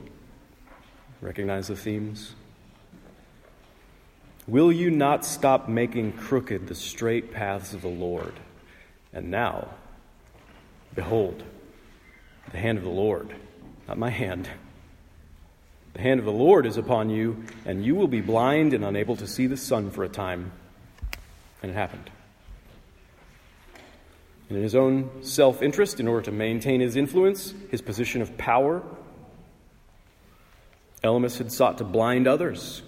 Recognize 1.21 1.69
the 1.69 1.77
themes? 1.77 2.35
Will 4.47 4.71
you 4.71 4.91
not 4.91 5.25
stop 5.25 5.69
making 5.69 6.13
crooked 6.13 6.67
the 6.67 6.75
straight 6.75 7.33
paths 7.33 7.73
of 7.73 7.81
the 7.81 7.89
Lord? 7.89 8.35
And 9.13 9.31
now, 9.31 9.69
behold, 10.95 11.43
the 12.53 12.59
hand 12.59 12.77
of 12.77 12.85
the 12.85 12.91
Lord 12.91 13.35
not 13.89 13.99
my 13.99 14.11
hand. 14.11 14.49
The 15.93 16.01
hand 16.01 16.19
of 16.19 16.27
the 16.27 16.33
Lord 16.33 16.67
is 16.67 16.77
upon 16.77 17.11
you, 17.11 17.45
and 17.65 17.85
you 17.85 17.95
will 17.95 18.09
be 18.09 18.21
blind 18.21 18.75
and 18.75 18.85
unable 18.85 19.17
to 19.17 19.27
see 19.27 19.47
the 19.47 19.57
sun 19.57 19.91
for 19.91 20.05
a 20.05 20.09
time. 20.09 20.53
And 21.63 21.71
it 21.71 21.75
happened. 21.75 22.11
And 24.49 24.59
in 24.59 24.63
his 24.63 24.75
own 24.75 25.11
self 25.23 25.63
interest, 25.63 26.01
in 26.01 26.09
order 26.09 26.23
to 26.23 26.33
maintain 26.33 26.81
his 26.81 26.97
influence, 26.97 27.55
his 27.71 27.81
position 27.81 28.23
of 28.23 28.37
power, 28.37 28.83
Elymas 31.03 31.39
had 31.39 31.53
sought 31.53 31.79
to 31.79 31.85
blind 31.85 32.27
others 32.27 32.83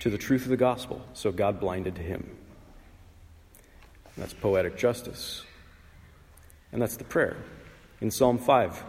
to 0.00 0.10
the 0.10 0.18
truth 0.18 0.42
of 0.42 0.48
the 0.48 0.56
gospel, 0.56 1.00
so 1.14 1.30
God 1.32 1.60
blinded 1.60 1.96
him. 1.96 2.36
That's 4.16 4.34
poetic 4.34 4.76
justice. 4.76 5.44
And 6.72 6.82
that's 6.82 6.96
the 6.96 7.04
prayer 7.04 7.36
in 8.00 8.10
Psalm 8.10 8.38
5. 8.38 8.82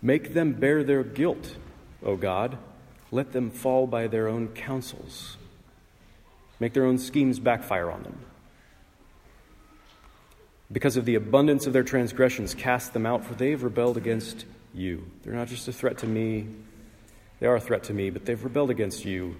Make 0.00 0.32
them 0.32 0.52
bear 0.52 0.84
their 0.84 1.02
guilt, 1.02 1.56
O 2.02 2.16
God. 2.16 2.58
Let 3.10 3.32
them 3.32 3.50
fall 3.50 3.86
by 3.86 4.06
their 4.06 4.28
own 4.28 4.48
counsels. 4.48 5.36
Make 6.60 6.72
their 6.72 6.84
own 6.84 6.98
schemes 6.98 7.38
backfire 7.38 7.90
on 7.90 8.02
them. 8.02 8.18
Because 10.70 10.96
of 10.96 11.04
the 11.04 11.14
abundance 11.14 11.66
of 11.66 11.72
their 11.72 11.82
transgressions, 11.82 12.54
cast 12.54 12.92
them 12.92 13.06
out, 13.06 13.24
for 13.24 13.34
they 13.34 13.50
have 13.50 13.62
rebelled 13.62 13.96
against 13.96 14.44
you. 14.74 15.10
They're 15.22 15.32
not 15.32 15.48
just 15.48 15.66
a 15.68 15.72
threat 15.72 15.98
to 15.98 16.06
me, 16.06 16.46
they 17.40 17.46
are 17.46 17.56
a 17.56 17.60
threat 17.60 17.84
to 17.84 17.94
me, 17.94 18.10
but 18.10 18.24
they've 18.24 18.42
rebelled 18.42 18.70
against 18.70 19.04
you. 19.04 19.36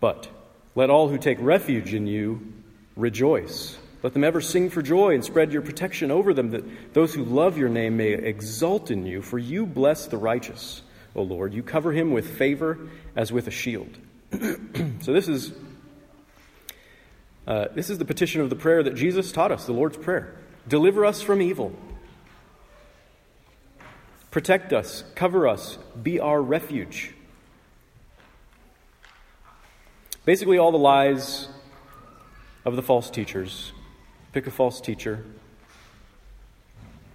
But 0.00 0.28
let 0.74 0.90
all 0.90 1.08
who 1.08 1.18
take 1.18 1.38
refuge 1.40 1.92
in 1.92 2.06
you 2.06 2.52
rejoice. 2.96 3.76
Let 4.02 4.12
them 4.12 4.24
ever 4.24 4.40
sing 4.40 4.70
for 4.70 4.82
joy 4.82 5.14
and 5.14 5.24
spread 5.24 5.52
your 5.52 5.62
protection 5.62 6.10
over 6.10 6.32
them, 6.32 6.50
that 6.50 6.94
those 6.94 7.12
who 7.12 7.24
love 7.24 7.58
your 7.58 7.68
name 7.68 7.96
may 7.96 8.12
exult 8.12 8.90
in 8.90 9.04
you. 9.04 9.22
For 9.22 9.38
you 9.38 9.66
bless 9.66 10.06
the 10.06 10.18
righteous, 10.18 10.82
O 11.14 11.22
Lord. 11.22 11.52
You 11.52 11.62
cover 11.62 11.92
him 11.92 12.12
with 12.12 12.38
favor 12.38 12.78
as 13.16 13.32
with 13.32 13.48
a 13.48 13.50
shield. 13.50 13.98
so 15.00 15.12
this 15.12 15.28
is 15.28 15.52
uh, 17.46 17.66
this 17.74 17.90
is 17.90 17.98
the 17.98 18.04
petition 18.04 18.40
of 18.40 18.50
the 18.50 18.56
prayer 18.56 18.82
that 18.82 18.94
Jesus 18.94 19.30
taught 19.30 19.52
us, 19.52 19.66
the 19.66 19.72
Lord's 19.72 19.96
Prayer. 19.96 20.34
Deliver 20.66 21.04
us 21.04 21.22
from 21.22 21.40
evil. 21.40 21.72
Protect 24.30 24.72
us, 24.72 25.04
cover 25.14 25.46
us, 25.46 25.78
be 26.02 26.20
our 26.20 26.42
refuge. 26.42 27.14
Basically, 30.24 30.58
all 30.58 30.72
the 30.72 30.78
lies 30.78 31.48
of 32.64 32.74
the 32.74 32.82
false 32.82 33.10
teachers. 33.10 33.72
Pick 34.32 34.46
a 34.46 34.50
false 34.50 34.82
teacher, 34.82 35.24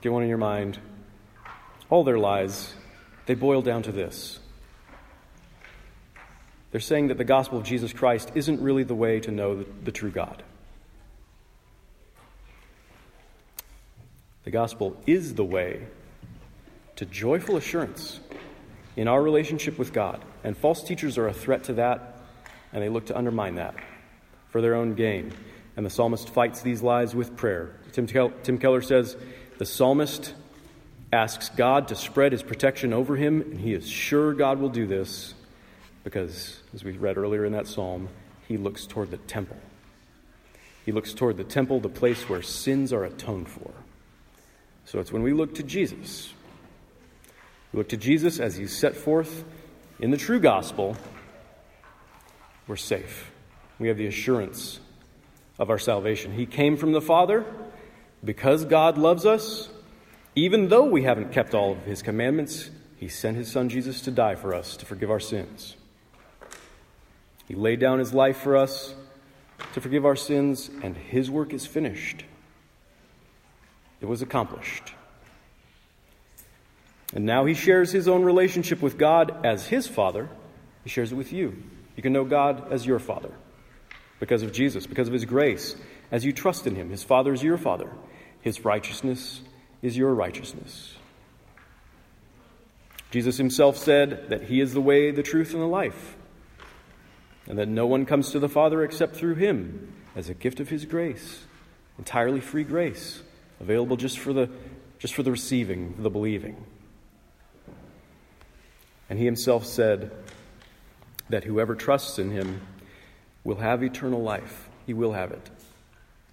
get 0.01 0.11
one 0.11 0.23
in 0.23 0.29
your 0.29 0.39
mind. 0.39 0.79
All 1.89 2.03
their 2.03 2.17
lies, 2.17 2.73
they 3.27 3.35
boil 3.35 3.61
down 3.61 3.83
to 3.83 3.91
this. 3.91 4.39
They're 6.71 6.81
saying 6.81 7.09
that 7.09 7.17
the 7.17 7.25
gospel 7.25 7.57
of 7.57 7.65
Jesus 7.65 7.91
Christ 7.91 8.31
isn't 8.33 8.61
really 8.61 8.83
the 8.83 8.95
way 8.95 9.19
to 9.19 9.31
know 9.31 9.57
the, 9.57 9.65
the 9.83 9.91
true 9.91 10.09
God. 10.09 10.41
The 14.43 14.51
gospel 14.51 14.97
is 15.05 15.35
the 15.35 15.43
way 15.43 15.85
to 16.95 17.05
joyful 17.05 17.57
assurance 17.57 18.19
in 18.95 19.07
our 19.07 19.21
relationship 19.21 19.77
with 19.77 19.93
God. 19.93 20.23
And 20.43 20.57
false 20.57 20.83
teachers 20.83 21.17
are 21.17 21.27
a 21.27 21.33
threat 21.33 21.65
to 21.65 21.73
that, 21.73 22.19
and 22.73 22.81
they 22.81 22.89
look 22.89 23.07
to 23.07 23.17
undermine 23.17 23.55
that 23.55 23.75
for 24.49 24.61
their 24.61 24.75
own 24.75 24.95
gain. 24.95 25.33
And 25.75 25.85
the 25.85 25.89
psalmist 25.89 26.29
fights 26.29 26.61
these 26.61 26.81
lies 26.81 27.13
with 27.13 27.35
prayer. 27.35 27.75
Tim, 27.91 28.07
Tim 28.07 28.57
Keller 28.57 28.81
says 28.81 29.15
the 29.57 29.65
psalmist 29.65 30.33
asks 31.13 31.49
God 31.49 31.89
to 31.89 31.95
spread 31.95 32.31
his 32.31 32.43
protection 32.43 32.93
over 32.93 33.15
him, 33.15 33.41
and 33.41 33.59
he 33.59 33.73
is 33.73 33.87
sure 33.87 34.33
God 34.33 34.59
will 34.59 34.69
do 34.69 34.87
this 34.87 35.33
because, 36.03 36.61
as 36.73 36.83
we 36.83 36.91
read 36.93 37.17
earlier 37.17 37.45
in 37.45 37.53
that 37.53 37.67
psalm, 37.67 38.09
he 38.47 38.57
looks 38.57 38.85
toward 38.85 39.11
the 39.11 39.17
temple. 39.17 39.57
He 40.85 40.91
looks 40.91 41.13
toward 41.13 41.37
the 41.37 41.43
temple, 41.43 41.79
the 41.79 41.89
place 41.89 42.27
where 42.27 42.41
sins 42.41 42.91
are 42.91 43.03
atoned 43.03 43.49
for. 43.49 43.71
So 44.85 44.99
it's 44.99 45.11
when 45.11 45.23
we 45.23 45.33
look 45.33 45.55
to 45.55 45.63
Jesus, 45.63 46.33
we 47.71 47.77
look 47.77 47.89
to 47.89 47.97
Jesus 47.97 48.39
as 48.39 48.55
he's 48.55 48.75
set 48.75 48.95
forth 48.95 49.43
in 49.99 50.11
the 50.11 50.17
true 50.17 50.39
gospel, 50.39 50.97
we're 52.67 52.75
safe 52.75 53.31
we 53.81 53.87
have 53.87 53.97
the 53.97 54.05
assurance 54.05 54.79
of 55.57 55.71
our 55.71 55.79
salvation. 55.79 56.31
He 56.31 56.45
came 56.45 56.77
from 56.77 56.91
the 56.91 57.01
Father 57.01 57.43
because 58.23 58.63
God 58.63 58.97
loves 58.97 59.25
us. 59.25 59.69
Even 60.35 60.69
though 60.69 60.85
we 60.85 61.03
haven't 61.03 61.33
kept 61.33 61.55
all 61.55 61.73
of 61.73 61.83
His 61.83 62.03
commandments, 62.03 62.69
He 62.97 63.07
sent 63.07 63.35
His 63.35 63.51
Son 63.51 63.67
Jesus 63.67 64.01
to 64.01 64.11
die 64.11 64.35
for 64.35 64.53
us, 64.53 64.77
to 64.77 64.85
forgive 64.85 65.09
our 65.09 65.19
sins. 65.19 65.75
He 67.47 67.55
laid 67.55 67.79
down 67.79 67.99
His 67.99 68.13
life 68.13 68.37
for 68.37 68.57
us 68.57 68.93
to 69.73 69.81
forgive 69.81 70.05
our 70.05 70.15
sins, 70.15 70.69
and 70.81 70.95
His 70.95 71.29
work 71.29 71.53
is 71.53 71.65
finished. 71.65 72.23
It 73.99 74.05
was 74.05 74.21
accomplished. 74.21 74.93
And 77.13 77.25
now 77.25 77.45
He 77.45 77.53
shares 77.53 77.91
His 77.91 78.07
own 78.07 78.23
relationship 78.23 78.81
with 78.81 78.97
God 78.97 79.45
as 79.45 79.67
His 79.67 79.87
Father. 79.87 80.29
He 80.83 80.89
shares 80.89 81.11
it 81.11 81.15
with 81.15 81.33
you. 81.33 81.61
You 81.95 82.03
can 82.03 82.13
know 82.13 82.25
God 82.25 82.71
as 82.71 82.85
your 82.85 82.99
Father 82.99 83.31
because 84.21 84.43
of 84.43 84.53
Jesus, 84.53 84.87
because 84.87 85.07
of 85.07 85.13
his 85.13 85.25
grace. 85.25 85.75
As 86.11 86.23
you 86.23 86.31
trust 86.31 86.67
in 86.67 86.75
him, 86.75 86.89
his 86.89 87.03
Father 87.03 87.33
is 87.33 87.43
your 87.43 87.57
Father, 87.57 87.89
his 88.41 88.63
righteousness 88.63 89.41
is 89.81 89.97
your 89.97 90.13
righteousness. 90.13 90.93
Jesus 93.09 93.35
himself 93.35 93.75
said 93.75 94.29
that 94.29 94.43
he 94.43 94.61
is 94.61 94.73
the 94.73 94.79
way, 94.79 95.11
the 95.11 95.23
truth, 95.23 95.53
and 95.53 95.61
the 95.61 95.67
life, 95.67 96.15
and 97.51 97.59
that 97.59 97.67
no 97.67 97.85
one 97.85 98.05
comes 98.05 98.31
to 98.31 98.39
the 98.39 98.47
Father 98.47 98.81
except 98.81 99.13
through 99.13 99.35
him 99.35 99.93
as 100.15 100.29
a 100.29 100.33
gift 100.33 100.61
of 100.61 100.69
his 100.69 100.85
grace, 100.85 101.43
entirely 101.97 102.39
free 102.39 102.63
grace, 102.63 103.21
available 103.59 103.97
just 103.97 104.19
for 104.19 104.31
the, 104.31 104.49
just 104.99 105.13
for 105.13 105.21
the 105.21 105.31
receiving, 105.31 105.93
the 106.01 106.09
believing. 106.09 106.55
And 109.09 109.19
he 109.19 109.25
himself 109.25 109.65
said 109.65 110.11
that 111.29 111.43
whoever 111.43 111.75
trusts 111.75 112.19
in 112.19 112.31
him 112.31 112.61
will 113.43 113.57
have 113.57 113.83
eternal 113.83 114.23
life. 114.23 114.69
He 114.87 114.93
will 114.93 115.11
have 115.11 115.31
it. 115.31 115.49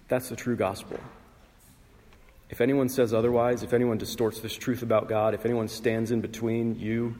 That's 0.07 0.29
the 0.29 0.37
true 0.37 0.55
gospel. 0.55 1.01
If 2.49 2.61
anyone 2.61 2.87
says 2.87 3.13
otherwise, 3.13 3.61
if 3.61 3.73
anyone 3.73 3.97
distorts 3.97 4.39
this 4.39 4.53
truth 4.53 4.83
about 4.83 5.09
God, 5.09 5.33
if 5.33 5.43
anyone 5.43 5.67
stands 5.67 6.11
in 6.11 6.21
between 6.21 6.79
you 6.79 7.13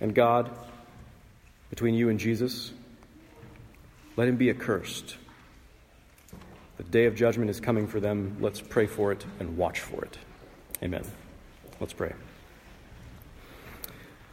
and 0.00 0.14
God, 0.14 0.48
between 1.70 1.94
you 1.94 2.08
and 2.08 2.20
Jesus, 2.20 2.72
let 4.22 4.28
him 4.28 4.36
be 4.36 4.50
accursed. 4.50 5.16
The 6.76 6.84
day 6.84 7.06
of 7.06 7.16
judgment 7.16 7.50
is 7.50 7.58
coming 7.58 7.88
for 7.88 7.98
them. 7.98 8.36
Let's 8.38 8.60
pray 8.60 8.86
for 8.86 9.10
it 9.10 9.26
and 9.40 9.56
watch 9.56 9.80
for 9.80 10.04
it. 10.04 10.16
Amen. 10.80 11.02
Let's 11.80 11.92
pray. 11.92 12.12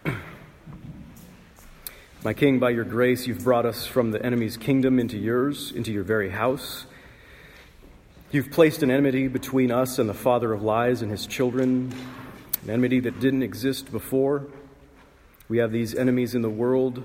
My 2.24 2.34
King, 2.36 2.60
by 2.60 2.70
your 2.70 2.84
grace, 2.84 3.26
you've 3.26 3.44
brought 3.44 3.66
us 3.66 3.88
from 3.88 4.12
the 4.12 4.24
enemy's 4.24 4.58
kingdom 4.58 5.00
into 5.00 5.18
yours, 5.18 5.72
into 5.72 5.92
your 5.92 6.04
very 6.04 6.30
house. 6.30 6.86
You've 8.30 8.52
placed 8.52 8.84
an 8.84 8.92
enmity 8.92 9.28
between 9.28 9.72
us 9.72 9.98
and 9.98 10.08
the 10.08 10.14
father 10.14 10.54
of 10.54 10.62
lies 10.62 11.02
and 11.02 11.10
his 11.10 11.26
children, 11.26 11.92
an 12.62 12.70
enmity 12.70 13.00
that 13.00 13.20
didn't 13.20 13.42
exist 13.42 13.92
before. 13.92 14.46
We 15.48 15.58
have 15.58 15.72
these 15.72 15.96
enemies 15.96 16.36
in 16.36 16.44
the 16.44 16.48
world 16.48 17.02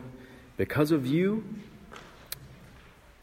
because 0.58 0.90
of 0.90 1.06
you, 1.06 1.44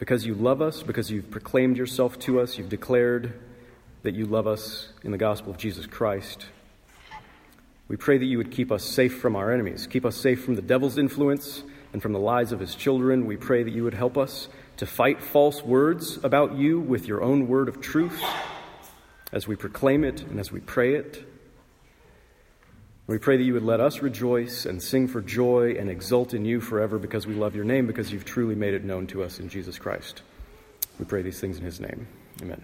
because 0.02 0.26
you 0.26 0.34
love 0.34 0.60
us, 0.60 0.82
because 0.82 1.12
you've 1.12 1.30
proclaimed 1.30 1.76
yourself 1.76 2.18
to 2.18 2.40
us, 2.40 2.58
you've 2.58 2.68
declared 2.68 3.38
that 4.02 4.16
you 4.16 4.26
love 4.26 4.48
us 4.48 4.88
in 5.04 5.12
the 5.12 5.16
gospel 5.16 5.52
of 5.52 5.58
Jesus 5.58 5.86
Christ. 5.86 6.46
We 7.86 7.94
pray 7.94 8.18
that 8.18 8.24
you 8.24 8.36
would 8.38 8.50
keep 8.50 8.72
us 8.72 8.82
safe 8.82 9.20
from 9.20 9.36
our 9.36 9.52
enemies, 9.52 9.86
keep 9.86 10.04
us 10.04 10.16
safe 10.16 10.44
from 10.44 10.56
the 10.56 10.60
devil's 10.60 10.98
influence 10.98 11.62
and 11.92 12.02
from 12.02 12.12
the 12.12 12.18
lies 12.18 12.50
of 12.50 12.58
his 12.58 12.74
children. 12.74 13.26
We 13.26 13.36
pray 13.36 13.62
that 13.62 13.70
you 13.70 13.84
would 13.84 13.94
help 13.94 14.18
us 14.18 14.48
to 14.78 14.86
fight 14.86 15.22
false 15.22 15.62
words 15.62 16.18
about 16.24 16.56
you 16.56 16.80
with 16.80 17.06
your 17.06 17.22
own 17.22 17.46
word 17.46 17.68
of 17.68 17.80
truth 17.80 18.20
as 19.30 19.46
we 19.46 19.54
proclaim 19.54 20.02
it 20.02 20.22
and 20.22 20.40
as 20.40 20.50
we 20.50 20.58
pray 20.58 20.96
it. 20.96 21.31
We 23.12 23.18
pray 23.18 23.36
that 23.36 23.42
you 23.42 23.52
would 23.52 23.62
let 23.62 23.78
us 23.78 24.00
rejoice 24.00 24.64
and 24.64 24.82
sing 24.82 25.06
for 25.06 25.20
joy 25.20 25.76
and 25.78 25.90
exult 25.90 26.32
in 26.32 26.46
you 26.46 26.62
forever 26.62 26.98
because 26.98 27.26
we 27.26 27.34
love 27.34 27.54
your 27.54 27.66
name, 27.66 27.86
because 27.86 28.10
you've 28.10 28.24
truly 28.24 28.54
made 28.54 28.72
it 28.72 28.84
known 28.84 29.06
to 29.08 29.22
us 29.22 29.38
in 29.38 29.50
Jesus 29.50 29.78
Christ. 29.78 30.22
We 30.98 31.04
pray 31.04 31.20
these 31.20 31.38
things 31.38 31.58
in 31.58 31.64
his 31.66 31.78
name. 31.78 32.08
Amen. 32.40 32.62